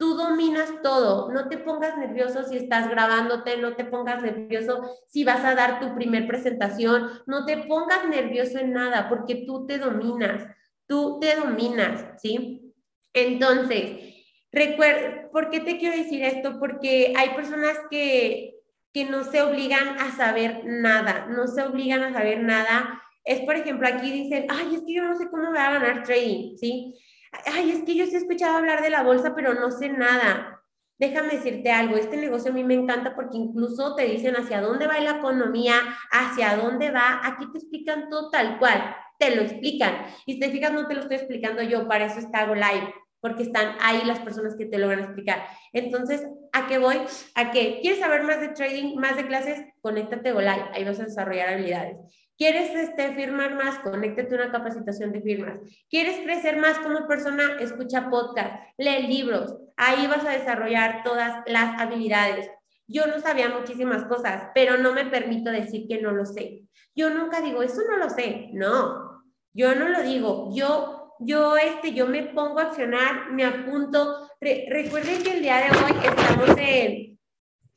[0.00, 5.24] Tú dominas todo, no te pongas nervioso si estás grabándote, no te pongas nervioso si
[5.24, 9.76] vas a dar tu primer presentación, no te pongas nervioso en nada porque tú te
[9.76, 10.46] dominas,
[10.86, 12.72] tú te dominas, ¿sí?
[13.12, 14.14] Entonces,
[14.50, 16.58] recuerda, ¿por qué te quiero decir esto?
[16.58, 18.54] Porque hay personas que,
[18.94, 23.02] que no se obligan a saber nada, no se obligan a saber nada.
[23.22, 26.04] Es, por ejemplo, aquí dicen, ay, es que yo no sé cómo va a ganar
[26.04, 26.94] trading, ¿sí?
[27.32, 30.60] Ay, es que yo sí he escuchado hablar de la bolsa, pero no sé nada.
[30.98, 34.86] Déjame decirte algo, este negocio a mí me encanta porque incluso te dicen hacia dónde
[34.86, 35.74] va la economía,
[36.10, 39.94] hacia dónde va, aquí te explican todo tal cual, te lo explican.
[40.26, 42.92] Y si te fijas, no te lo estoy explicando yo, para eso está hago live,
[43.20, 45.46] porque están ahí las personas que te lo van a explicar.
[45.72, 46.96] Entonces, ¿a qué voy?
[47.34, 47.78] ¿A qué?
[47.80, 49.64] ¿Quieres saber más de trading, más de clases?
[49.80, 51.96] Conéctate a Go Live, ahí vas a desarrollar habilidades.
[52.40, 53.80] ¿Quieres este, firmar más?
[53.80, 55.60] Conéctate a una capacitación de firmas.
[55.90, 57.58] ¿Quieres crecer más como persona?
[57.60, 59.58] Escucha podcast, lee libros.
[59.76, 62.48] Ahí vas a desarrollar todas las habilidades.
[62.86, 66.62] Yo no sabía muchísimas cosas, pero no me permito decir que no lo sé.
[66.96, 68.48] Yo nunca digo, eso no lo sé.
[68.54, 69.22] No,
[69.52, 70.48] yo no lo digo.
[70.54, 74.30] Yo, yo, este, yo me pongo a accionar, me apunto.
[74.40, 77.18] recuerden que el día de hoy estamos en,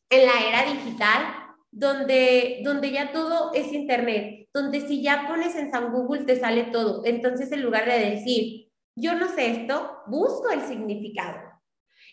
[0.10, 1.43] en la era digital
[1.74, 6.66] donde, donde ya todo es Internet, donde si ya pones en San Google te sale
[6.66, 7.04] todo.
[7.04, 11.40] Entonces, en lugar de decir, yo no sé esto, busco el significado.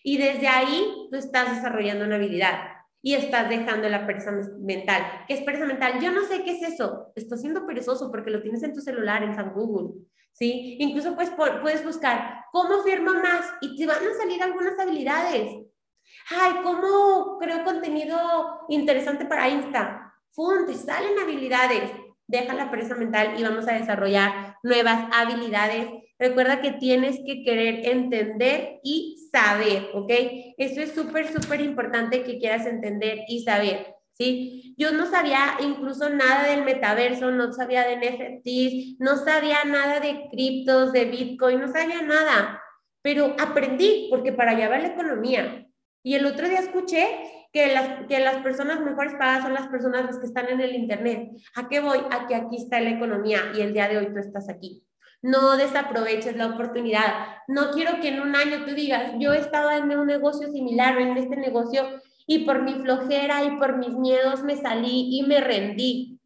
[0.03, 2.59] Y desde ahí tú estás desarrollando una habilidad
[3.03, 5.03] y estás dejando la pereza mental.
[5.29, 6.01] ¿Qué es pereza mental?
[6.01, 7.13] Yo no sé qué es eso.
[7.15, 10.01] Estoy siendo perezoso porque lo tienes en tu celular, en San Google.
[10.33, 10.77] ¿Sí?
[10.79, 15.67] Incluso pues, puedes buscar cómo firma más y te van a salir algunas habilidades
[16.29, 18.19] ay, ¿cómo creo contenido
[18.69, 20.15] interesante para Insta?
[20.33, 20.67] ¡Fum!
[20.67, 21.91] Te salen habilidades.
[22.27, 25.89] Deja la pereza mental y vamos a desarrollar nuevas habilidades.
[26.19, 30.13] Recuerda que tienes que querer entender y saber, ¿ok?
[30.57, 33.95] Eso es súper, súper importante que quieras entender y saber.
[34.13, 34.75] ¿Sí?
[34.77, 40.29] Yo no sabía incluso nada del metaverso, no sabía de NFTs, no sabía nada de
[40.31, 42.63] criptos, de Bitcoin, no sabía nada,
[43.01, 45.67] pero aprendí porque para allá va la economía.
[46.03, 47.07] Y el otro día escuché
[47.53, 50.75] que las, que las personas mejores pagadas son las personas las que están en el
[50.75, 51.31] Internet.
[51.57, 51.99] ¿A qué voy?
[52.11, 54.85] A que aquí está la economía y el día de hoy tú estás aquí.
[55.23, 57.27] No desaproveches la oportunidad.
[57.47, 61.01] No quiero que en un año tú digas, yo estaba en un negocio similar o
[61.01, 65.41] en este negocio y por mi flojera y por mis miedos me salí y me
[65.41, 66.19] rendí.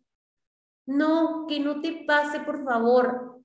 [0.87, 3.41] No, que no te pase, por favor.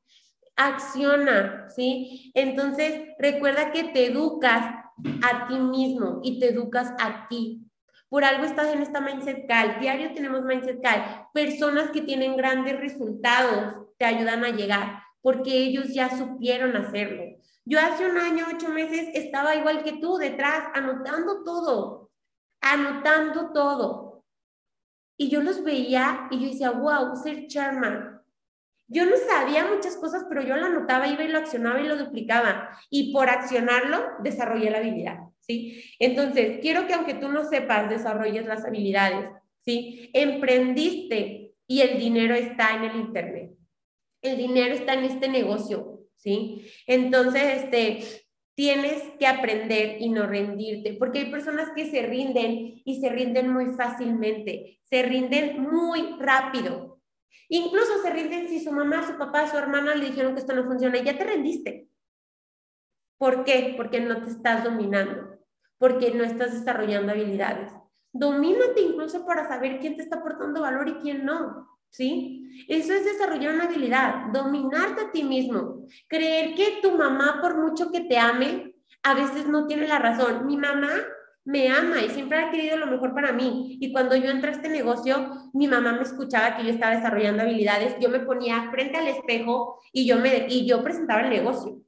[0.56, 2.32] Acciona, ¿sí?
[2.36, 4.79] Entonces, recuerda que te educas
[5.24, 7.66] a ti mismo y te educas a ti.
[8.10, 9.80] Por algo estás en esta Mindset Cal.
[9.80, 11.28] Diario tenemos Mindset Cal.
[11.34, 17.24] Personas que tienen grandes resultados te ayudan a llegar porque ellos ya supieron hacerlo.
[17.66, 22.10] Yo hace un año, ocho meses, estaba igual que tú, detrás, anotando todo,
[22.62, 24.26] anotando todo.
[25.18, 28.19] Y yo los veía y yo decía, wow, ser charma.
[28.92, 31.96] Yo no sabía muchas cosas, pero yo lo anotaba, iba y lo accionaba y lo
[31.96, 32.70] duplicaba.
[32.90, 35.84] Y por accionarlo, desarrollé la habilidad, ¿sí?
[36.00, 39.30] Entonces, quiero que aunque tú no sepas, desarrolles las habilidades,
[39.64, 40.10] ¿sí?
[40.14, 43.52] Emprendiste y el dinero está en el Internet.
[44.24, 46.66] El dinero está en este negocio, ¿sí?
[46.88, 48.00] Entonces, este,
[48.56, 53.54] tienes que aprender y no rendirte, porque hay personas que se rinden y se rinden
[53.54, 56.89] muy fácilmente, se rinden muy rápido.
[57.50, 60.66] Incluso se rinden si su mamá, su papá, su hermana le dijeron que esto no
[60.66, 61.88] funciona y ya te rendiste.
[63.18, 63.74] ¿Por qué?
[63.76, 65.40] Porque no te estás dominando,
[65.78, 67.72] porque no estás desarrollando habilidades.
[68.12, 71.70] Domínate incluso para saber quién te está aportando valor y quién no.
[71.90, 72.66] ¿sí?
[72.68, 77.92] Eso es desarrollar una habilidad, dominarte a ti mismo, creer que tu mamá, por mucho
[77.92, 80.46] que te ame, a veces no tiene la razón.
[80.46, 80.92] Mi mamá
[81.46, 83.78] me ama y siempre ha querido lo mejor para mí.
[83.80, 87.44] Y cuando yo entré a este negocio, mi mamá me escuchaba que yo estaba desarrollando
[87.44, 91.82] habilidades, yo me ponía frente al espejo y yo, me, y yo presentaba el negocio.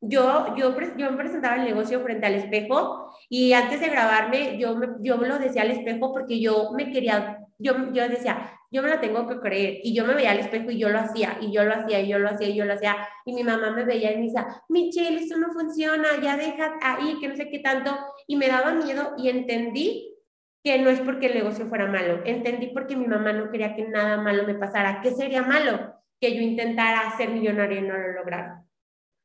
[0.00, 4.76] Yo, yo, yo me presentaba el negocio frente al espejo y antes de grabarme yo,
[4.76, 8.88] me, yo lo decía al espejo porque yo me quería, yo, yo decía, yo me
[8.88, 9.80] la tengo que creer.
[9.82, 12.08] Y yo me veía al espejo y yo lo hacía, y yo lo hacía, y
[12.08, 12.96] yo lo hacía, y yo lo hacía.
[13.24, 17.18] Y mi mamá me veía y me decía, Michelle, esto no funciona, ya deja ahí,
[17.20, 17.96] que no sé qué tanto.
[18.26, 20.16] Y me daba miedo y entendí
[20.62, 22.22] que no es porque el negocio fuera malo.
[22.24, 25.00] Entendí porque mi mamá no quería que nada malo me pasara.
[25.00, 25.94] ¿Qué sería malo?
[26.20, 28.64] Que yo intentara ser millonaria y no lo lograra.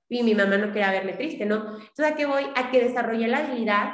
[0.08, 1.78] Y mi mamá no quería verme triste, ¿no?
[1.80, 2.44] Entonces, ¿a voy?
[2.56, 3.94] A que desarrollé la habilidad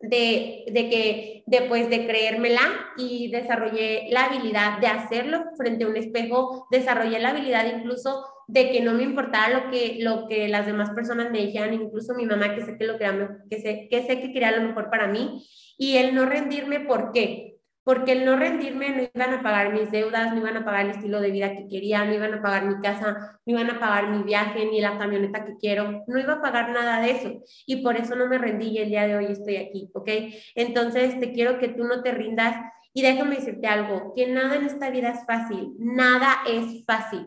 [0.00, 2.62] de, de que después de creérmela
[2.96, 8.70] y desarrollé la habilidad de hacerlo frente a un espejo, desarrollé la habilidad incluso de
[8.70, 12.26] que no me importaba lo que, lo que las demás personas me dijeran, incluso mi
[12.26, 13.06] mamá que sé que, lo que,
[13.48, 15.42] que, sé, que sé que quería lo mejor para mí,
[15.78, 17.52] y el no rendirme, ¿por qué?
[17.84, 20.92] porque el no rendirme no iban a pagar mis deudas, no iban a pagar el
[20.92, 24.08] estilo de vida que quería, no iban a pagar mi casa, no iban a pagar
[24.10, 27.42] mi viaje, ni la camioneta que quiero, no iba a pagar nada de eso.
[27.66, 30.08] Y por eso no me rendí y el día de hoy estoy aquí, ¿ok?
[30.54, 32.56] Entonces te quiero que tú no te rindas
[32.94, 37.26] y déjame decirte algo, que nada en esta vida es fácil, nada es fácil,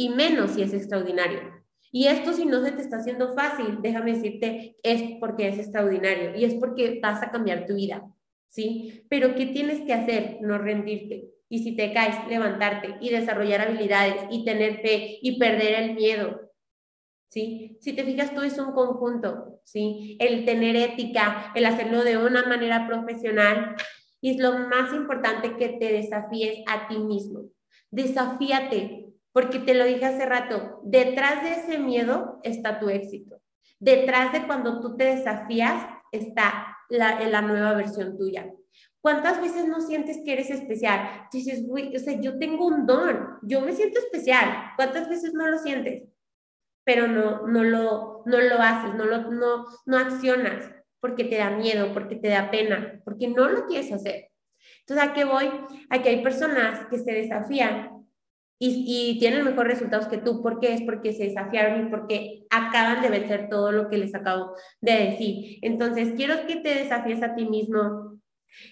[0.00, 1.40] y menos si es extraordinario.
[1.92, 6.34] Y esto si no se te está haciendo fácil, déjame decirte, es porque es extraordinario
[6.34, 8.02] y es porque vas a cambiar tu vida.
[8.48, 9.04] ¿sí?
[9.10, 10.38] Pero ¿qué tienes que hacer?
[10.40, 11.28] No rendirte.
[11.50, 16.50] Y si te caes, levantarte y desarrollar habilidades y tener fe y perder el miedo.
[17.28, 17.76] ¿Sí?
[17.82, 20.16] Si te fijas, todo es un conjunto, ¿sí?
[20.18, 23.76] El tener ética, el hacerlo de una manera profesional,
[24.22, 27.42] y es lo más importante que te desafíes a ti mismo.
[27.90, 33.40] Desafíate, porque te lo dije hace rato, detrás de ese miedo está tu éxito.
[33.78, 38.52] Detrás de cuando tú te desafías está la, nueva versión tuya.
[39.00, 41.26] ¿Cuántas veces no sientes que eres especial?
[41.32, 44.72] Dices, güey, o sea, yo tengo un don, yo me siento especial.
[44.76, 46.04] ¿Cuántas veces no lo sientes?
[46.84, 50.70] Pero no, no, lo, no lo haces, no, lo, no, no accionas
[51.00, 54.30] porque te da miedo, porque te da pena, porque no lo quieres hacer.
[54.80, 55.50] Entonces, ¿a qué voy?
[55.88, 57.99] A que hay personas que se desafían
[58.62, 60.42] y, tienen mejores resultados que tú.
[60.42, 60.74] ¿Por qué?
[60.74, 64.92] Es porque se desafiaron y porque acaban de vencer todo lo que les acabo de
[64.92, 65.58] decir.
[65.62, 68.20] Entonces, quiero que te desafíes a ti mismo.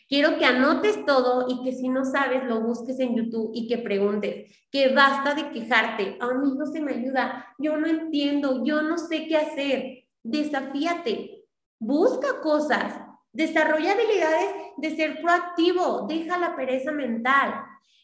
[0.07, 3.79] Quiero que anotes todo y que si no sabes, lo busques en YouTube y que
[3.79, 4.55] preguntes.
[4.71, 6.19] Que basta de quejarte.
[6.21, 7.47] A mí no se me ayuda.
[7.59, 8.63] Yo no entiendo.
[8.67, 10.05] Yo no sé qué hacer.
[10.23, 11.47] Desafíate.
[11.79, 13.01] Busca cosas.
[13.33, 16.07] Desarrolla habilidades de ser proactivo.
[16.07, 17.55] Deja la pereza mental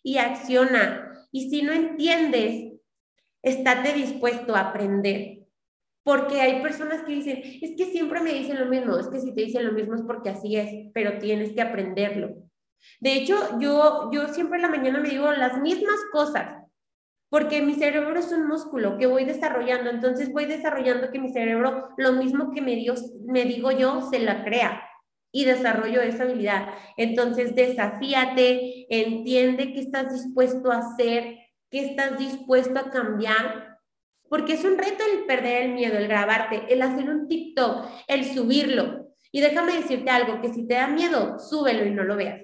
[0.02, 2.74] y acciona y si no entiendes,
[3.42, 5.40] estate dispuesto a aprender.
[6.04, 9.34] Porque hay personas que dicen, es que siempre me dicen lo mismo, es que si
[9.34, 12.36] te dicen lo mismo es porque así es, pero tienes que aprenderlo.
[13.00, 16.62] De hecho, yo, yo siempre en la mañana me digo las mismas cosas,
[17.30, 21.88] porque mi cerebro es un músculo que voy desarrollando, entonces voy desarrollando que mi cerebro,
[21.96, 22.80] lo mismo que me,
[23.26, 24.82] me digo yo, se la crea
[25.34, 26.68] y desarrollo esa habilidad.
[26.96, 31.38] Entonces, desafíate, entiende qué estás dispuesto a hacer,
[31.70, 33.78] qué estás dispuesto a cambiar,
[34.28, 38.24] porque es un reto el perder el miedo, el grabarte, el hacer un TikTok, el
[38.24, 39.08] subirlo.
[39.32, 42.40] Y déjame decirte algo, que si te da miedo, súbelo y no lo veas.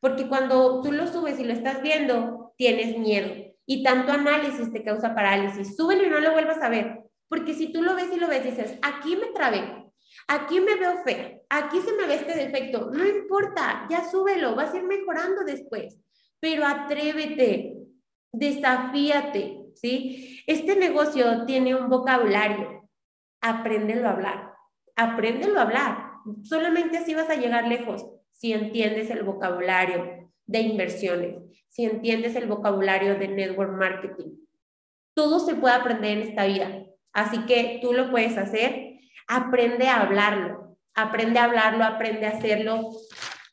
[0.00, 3.32] Porque cuando tú lo subes y lo estás viendo, tienes miedo.
[3.64, 5.74] Y tanto análisis te causa parálisis.
[5.74, 7.00] Súbelo y no lo vuelvas a ver.
[7.28, 9.85] Porque si tú lo ves y lo ves, dices, aquí me trabé,
[10.26, 12.90] aquí me veo fea, aquí se me ve este defecto.
[12.90, 15.98] No importa, ya súbelo, vas a ir mejorando después.
[16.40, 17.76] Pero atrévete,
[18.32, 20.42] desafíate, ¿sí?
[20.46, 22.88] Este negocio tiene un vocabulario.
[23.40, 24.52] Apréndelo a hablar.
[24.96, 26.10] Apréndelo a hablar.
[26.42, 31.36] Solamente así vas a llegar lejos si entiendes el vocabulario de inversiones,
[31.68, 34.36] si entiendes el vocabulario de network marketing.
[35.14, 36.84] Todo se puede aprender en esta vida.
[37.12, 38.95] Así que tú lo puedes hacer.
[39.26, 40.76] Aprende a hablarlo.
[40.94, 42.90] Aprende a hablarlo, aprende a hacerlo.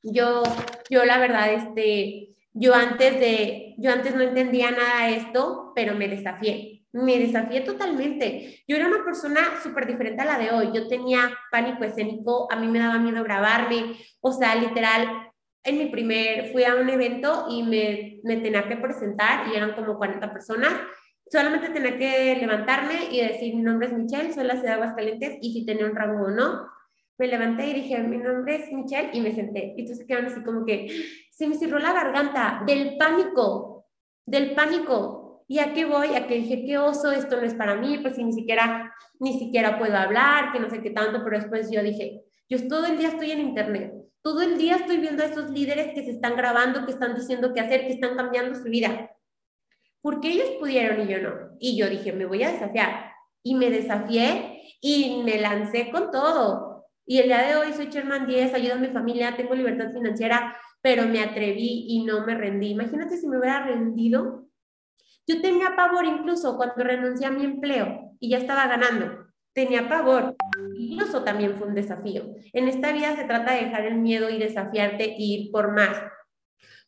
[0.03, 0.43] Yo,
[0.89, 5.95] yo la verdad, este, yo antes de, yo antes no entendía nada de esto, pero
[5.95, 6.85] me desafié.
[6.91, 8.63] Me desafié totalmente.
[8.67, 10.69] Yo era una persona súper diferente a la de hoy.
[10.73, 13.97] Yo tenía pánico escénico, a mí me daba miedo grabarme.
[14.21, 15.31] O sea, literal,
[15.63, 19.73] en mi primer, fui a un evento y me, me tenía que presentar y eran
[19.73, 20.73] como 40 personas.
[21.33, 25.39] Solamente tenía que levantarme y decir, mi nombre es Michelle, soy la ciudad de Aguascalientes
[25.41, 26.67] y si tenía un rango o no.
[27.17, 29.73] Me levanté y dije, mi nombre es Michelle y me senté.
[29.75, 30.95] Y entonces quedaron así como que,
[31.31, 33.87] se me cerró la garganta del pánico,
[34.27, 35.43] del pánico.
[35.47, 36.13] ¿Y a qué voy?
[36.13, 39.39] A que dije, qué oso, esto no es para mí, pues si ni siquiera, ni
[39.39, 42.99] siquiera puedo hablar, que no sé qué tanto, pero después yo dije, yo todo el
[42.99, 46.35] día estoy en internet, todo el día estoy viendo a esos líderes que se están
[46.35, 49.09] grabando, que están diciendo qué hacer, que están cambiando su vida.
[50.03, 51.31] Porque ellos pudieron y yo no.
[51.59, 53.13] Y yo dije, me voy a desafiar.
[53.41, 56.85] Y me desafié y me lancé con todo.
[57.05, 60.57] Y el día de hoy soy Sherman 10, ayudo a mi familia, tengo libertad financiera,
[60.81, 62.71] pero me atreví y no me rendí.
[62.71, 64.45] Imagínate si me hubiera rendido.
[65.25, 69.25] Yo tenía pavor incluso cuando renuncié a mi empleo y ya estaba ganando.
[69.53, 70.35] Tenía pavor.
[70.77, 72.23] Incluso también fue un desafío.
[72.51, 75.97] En esta vida se trata de dejar el miedo y desafiarte e ir por más.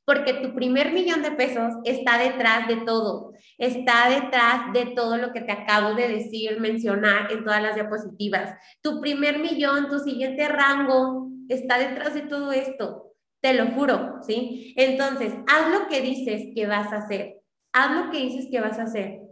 [0.05, 3.33] Porque tu primer millón de pesos está detrás de todo.
[3.57, 8.55] Está detrás de todo lo que te acabo de decir, mencionar en todas las diapositivas.
[8.81, 13.13] Tu primer millón, tu siguiente rango, está detrás de todo esto.
[13.41, 14.73] Te lo juro, ¿sí?
[14.77, 17.41] Entonces, haz lo que dices que vas a hacer.
[17.73, 19.24] Haz lo que dices que vas a hacer.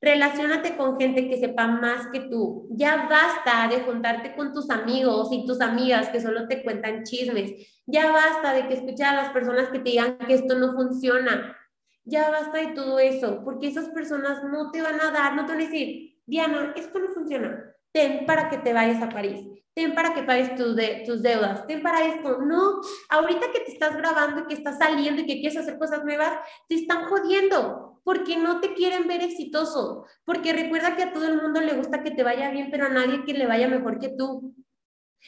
[0.00, 2.68] Relaciónate con gente que sepa más que tú.
[2.70, 7.52] Ya basta de juntarte con tus amigos y tus amigas que solo te cuentan chismes.
[7.86, 11.56] Ya basta de que escuches a las personas que te digan que esto no funciona.
[12.04, 15.52] Ya basta de todo eso, porque esas personas no te van a dar, no te
[15.52, 17.64] van a decir, Diana, esto no funciona.
[17.92, 19.44] Ten para que te vayas a París
[19.78, 22.40] ten para que pagues tus, de, tus deudas, ten para esto.
[22.42, 22.80] No,
[23.10, 26.32] ahorita que te estás grabando y que estás saliendo y que quieres hacer cosas nuevas,
[26.68, 31.42] te están jodiendo porque no te quieren ver exitoso, porque recuerda que a todo el
[31.42, 34.08] mundo le gusta que te vaya bien, pero a nadie que le vaya mejor que
[34.08, 34.54] tú.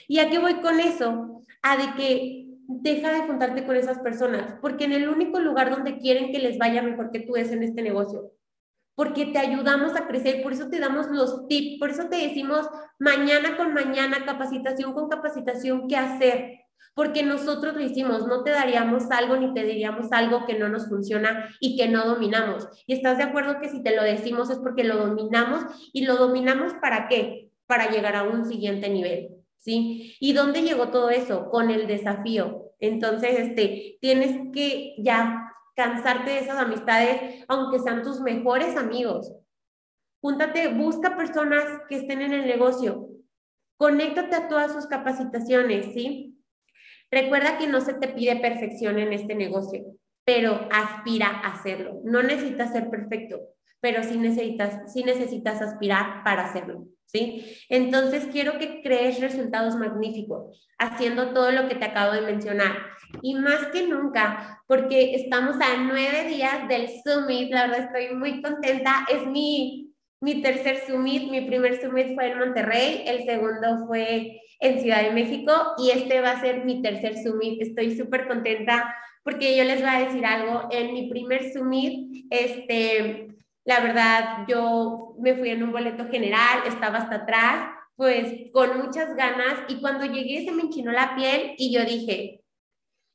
[0.09, 1.43] ¿Y a qué voy con eso?
[1.61, 5.99] A de que deja de juntarte con esas personas, porque en el único lugar donde
[5.99, 8.33] quieren que les vaya mejor que tú es en este negocio
[8.95, 12.69] porque te ayudamos a crecer, por eso te damos los tips, por eso te decimos
[12.99, 16.60] mañana con mañana, capacitación con capacitación, qué hacer,
[16.95, 20.89] porque nosotros lo hicimos, no te daríamos algo ni te diríamos algo que no nos
[20.89, 22.69] funciona y que no dominamos.
[22.87, 26.17] Y estás de acuerdo que si te lo decimos es porque lo dominamos y lo
[26.17, 27.51] dominamos para qué?
[27.67, 29.31] Para llegar a un siguiente nivel.
[29.57, 30.17] ¿Sí?
[30.21, 31.51] ¿Y dónde llegó todo eso?
[31.51, 32.73] Con el desafío.
[32.79, 39.33] Entonces, este, tienes que ya cansarte de esas amistades, aunque sean tus mejores amigos.
[40.21, 43.09] Júntate, busca personas que estén en el negocio.
[43.77, 46.40] Conéctate a todas sus capacitaciones, ¿sí?
[47.11, 49.85] Recuerda que no se te pide perfección en este negocio,
[50.25, 52.01] pero aspira a hacerlo.
[52.05, 53.41] No necesitas ser perfecto,
[53.81, 56.87] pero sí necesitas, sí necesitas aspirar para hacerlo.
[57.07, 57.57] ¿sí?
[57.69, 62.77] Entonces quiero que crees resultados magníficos haciendo todo lo que te acabo de mencionar.
[63.23, 68.41] Y más que nunca, porque estamos a nueve días del Summit, la verdad estoy muy
[68.41, 69.90] contenta, es mi,
[70.21, 75.13] mi tercer Summit, mi primer Summit fue en Monterrey, el segundo fue en Ciudad de
[75.13, 79.81] México y este va a ser mi tercer Summit, estoy súper contenta porque yo les
[79.81, 83.29] voy a decir algo, en mi primer Summit, este,
[83.65, 89.15] la verdad, yo me fui en un boleto general, estaba hasta atrás, pues con muchas
[89.15, 92.43] ganas y cuando llegué se me enchinó la piel y yo dije,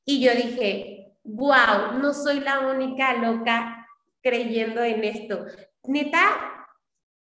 [0.05, 3.87] y yo dije, wow, no soy la única loca
[4.21, 5.45] creyendo en esto.
[5.83, 6.54] Neta,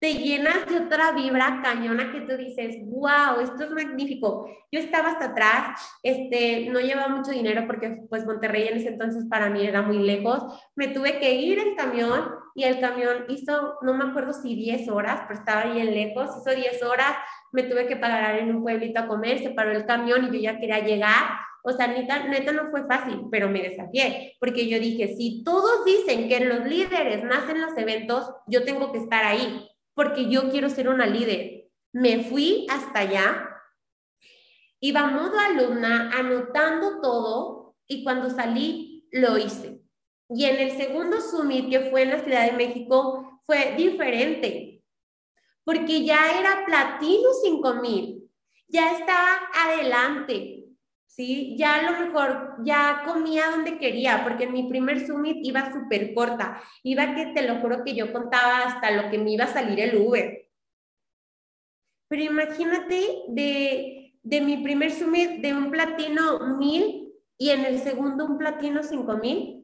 [0.02, 4.48] te llenas de otra vibra cañona que tú dices, wow, esto es magnífico.
[4.72, 9.26] Yo estaba hasta atrás, este, no llevaba mucho dinero porque pues Monterrey en ese entonces
[9.30, 10.42] para mí era muy lejos.
[10.74, 14.88] Me tuve que ir en camión y el camión hizo, no me acuerdo si 10
[14.88, 17.12] horas, pero estaba bien lejos, hizo 10 horas,
[17.52, 20.42] me tuve que parar en un pueblito a comer, se paró el camión y yo
[20.42, 21.22] ya quería llegar
[21.62, 25.84] O sea, neta, neta no fue fácil, pero me desafié, porque yo dije, si todos
[25.84, 30.68] dicen que los líderes nacen los eventos, yo tengo que estar ahí, porque yo quiero
[30.68, 31.70] ser una líder.
[31.92, 33.48] Me fui hasta allá,
[34.80, 39.82] iba modo alumna, anotando todo, y cuando salí, lo hice.
[40.28, 44.82] Y en el segundo summit, que fue en la Ciudad de México, fue diferente,
[45.64, 48.30] porque ya era platino 5000,
[48.68, 50.61] ya estaba adelante,
[51.14, 51.54] ¿sí?
[51.58, 56.14] Ya a lo mejor ya comía donde quería, porque en mi primer summit iba súper
[56.14, 59.52] corta, iba que te lo juro que yo contaba hasta lo que me iba a
[59.52, 60.48] salir el Uber.
[62.08, 67.08] Pero imagínate de, de mi primer summit de un platino 1000
[67.38, 69.62] y en el segundo un platino 5000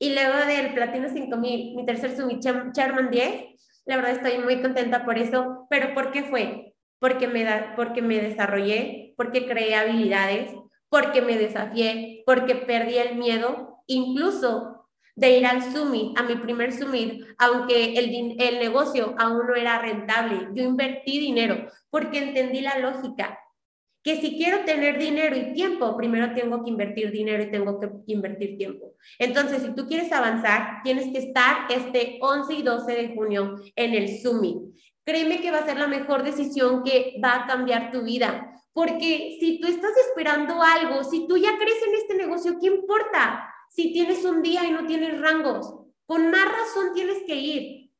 [0.00, 3.44] y luego del Platino 5000, mi tercer summit, Charman 10,
[3.84, 6.74] la verdad estoy muy contenta por eso, pero ¿por qué fue?
[7.00, 10.52] Porque me, da, porque me desarrollé, porque creé habilidades,
[10.88, 14.86] porque me desafié, porque perdí el miedo, incluso
[15.16, 19.80] de ir al summit, a mi primer summit, aunque el, el negocio aún no era
[19.80, 20.48] rentable.
[20.54, 23.38] Yo invertí dinero porque entendí la lógica
[24.08, 27.90] que si quiero tener dinero y tiempo, primero tengo que invertir dinero y tengo que
[28.06, 28.94] invertir tiempo.
[29.18, 33.94] Entonces, si tú quieres avanzar, tienes que estar este 11 y 12 de junio en
[33.94, 34.56] el Summit.
[35.04, 38.57] Créeme que va a ser la mejor decisión que va a cambiar tu vida.
[38.72, 43.52] Porque si tú estás esperando algo, si tú ya crees en este negocio, ¿qué importa?
[43.70, 45.74] Si tienes un día y no tienes rangos,
[46.06, 47.90] con más razón tienes que ir.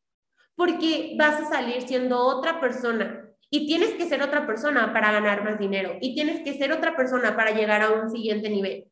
[0.54, 5.44] Porque vas a salir siendo otra persona y tienes que ser otra persona para ganar
[5.44, 5.96] más dinero.
[6.00, 8.90] Y tienes que ser otra persona para llegar a un siguiente nivel.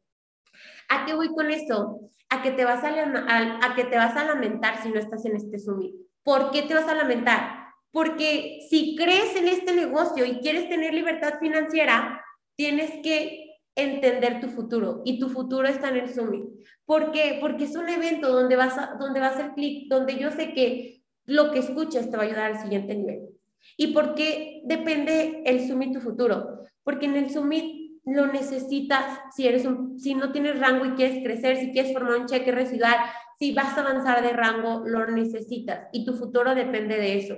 [0.88, 2.00] ¿A qué voy con eso?
[2.28, 5.36] A que te vas a, a, que te vas a lamentar si no estás en
[5.36, 5.94] este summit.
[6.22, 7.65] ¿Por qué te vas a lamentar?
[7.96, 12.22] Porque si crees en este negocio y quieres tener libertad financiera,
[12.54, 16.44] tienes que entender tu futuro y tu futuro está en el summit.
[16.84, 17.38] ¿Por qué?
[17.40, 20.52] Porque es un evento donde vas a, donde va a hacer clic, donde yo sé
[20.52, 23.30] que lo que escuchas te va a ayudar al siguiente nivel.
[23.78, 26.64] ¿Y por qué depende el Summit tu futuro?
[26.82, 31.24] Porque en el Summit lo necesitas si, eres un, si no tienes rango y quieres
[31.24, 32.96] crecer, si quieres formar un cheque residual,
[33.38, 37.36] si vas a avanzar de rango, lo necesitas y tu futuro depende de eso.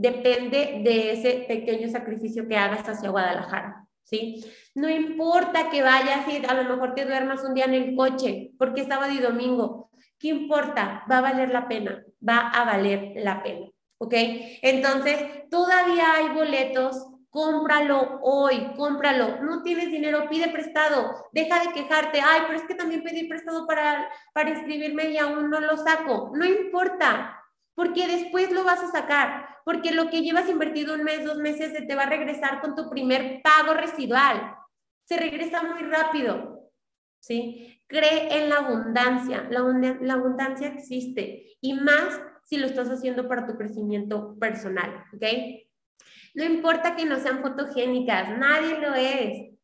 [0.00, 3.84] Depende de ese pequeño sacrificio que hagas hacia Guadalajara.
[4.04, 4.44] ¿Sí?
[4.74, 8.52] No importa que vayas y a lo mejor te duermas un día en el coche
[8.58, 9.90] porque es sábado y domingo.
[10.18, 11.04] ¿Qué importa?
[11.10, 13.66] Va a valer la pena, va a valer la pena.
[13.98, 14.14] ¿ok?
[14.62, 19.42] Entonces, todavía hay boletos, cómpralo hoy, cómpralo.
[19.42, 23.66] No tienes dinero, pide prestado, deja de quejarte, ay, pero es que también pedí prestado
[23.66, 26.32] para, para inscribirme y aún no lo saco.
[26.34, 27.37] No importa,
[27.78, 31.70] porque después lo vas a sacar, porque lo que llevas invertido un mes, dos meses,
[31.70, 34.52] se te va a regresar con tu primer pago residual.
[35.04, 36.72] Se regresa muy rápido,
[37.20, 37.80] ¿sí?
[37.86, 39.60] Cree en la abundancia, la,
[40.12, 45.24] abundancia existe y más si lo estás haciendo para tu crecimiento personal, ¿ok?
[46.34, 49.56] No importa que no sean fotogénicas, nadie lo es,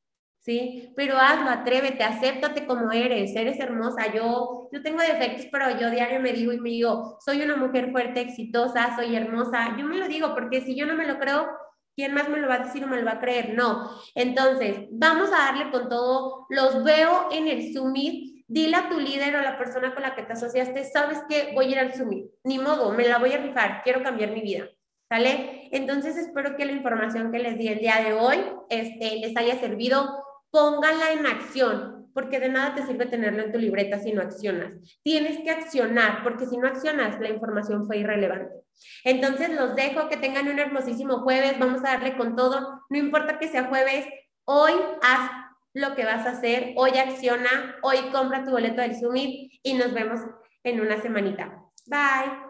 [0.45, 0.93] ¿sí?
[0.95, 4.13] Pero hazlo, atrévete, acéptate como eres, eres hermosa.
[4.13, 7.91] Yo, yo tengo defectos, pero yo diario me digo y me digo, soy una mujer
[7.91, 9.77] fuerte, exitosa, soy hermosa.
[9.79, 11.49] Yo me lo digo porque si yo no me lo creo,
[11.97, 13.55] ¿quién más me lo va a decir o me lo va a creer?
[13.55, 13.91] No.
[14.15, 16.47] Entonces, vamos a darle con todo.
[16.51, 20.23] Los veo en el Summit dile a tu líder o la persona con la que
[20.23, 23.39] te asociaste, sabes que voy a ir al Summit, ni modo, me la voy a
[23.39, 24.69] rifar, quiero cambiar mi vida.
[25.09, 25.69] ¿Sale?
[25.71, 28.39] Entonces espero que la información que les di el día de hoy
[28.71, 30.25] este, les haya servido.
[30.55, 34.73] Pónganla en acción, porque de nada te sirve tenerlo en tu libreta si no accionas.
[35.03, 38.55] Tienes que accionar, porque si no accionas, la información fue irrelevante.
[39.03, 43.41] Entonces los dejo, que tengan un hermosísimo jueves, vamos a darle con todo, no importa
[43.41, 44.07] que sea jueves,
[44.45, 45.29] hoy haz
[45.73, 46.73] lo que vas a hacer.
[46.77, 50.21] Hoy acciona, hoy compra tu boleto del Summit y nos vemos
[50.63, 51.65] en una semanita.
[51.87, 52.44] Bye.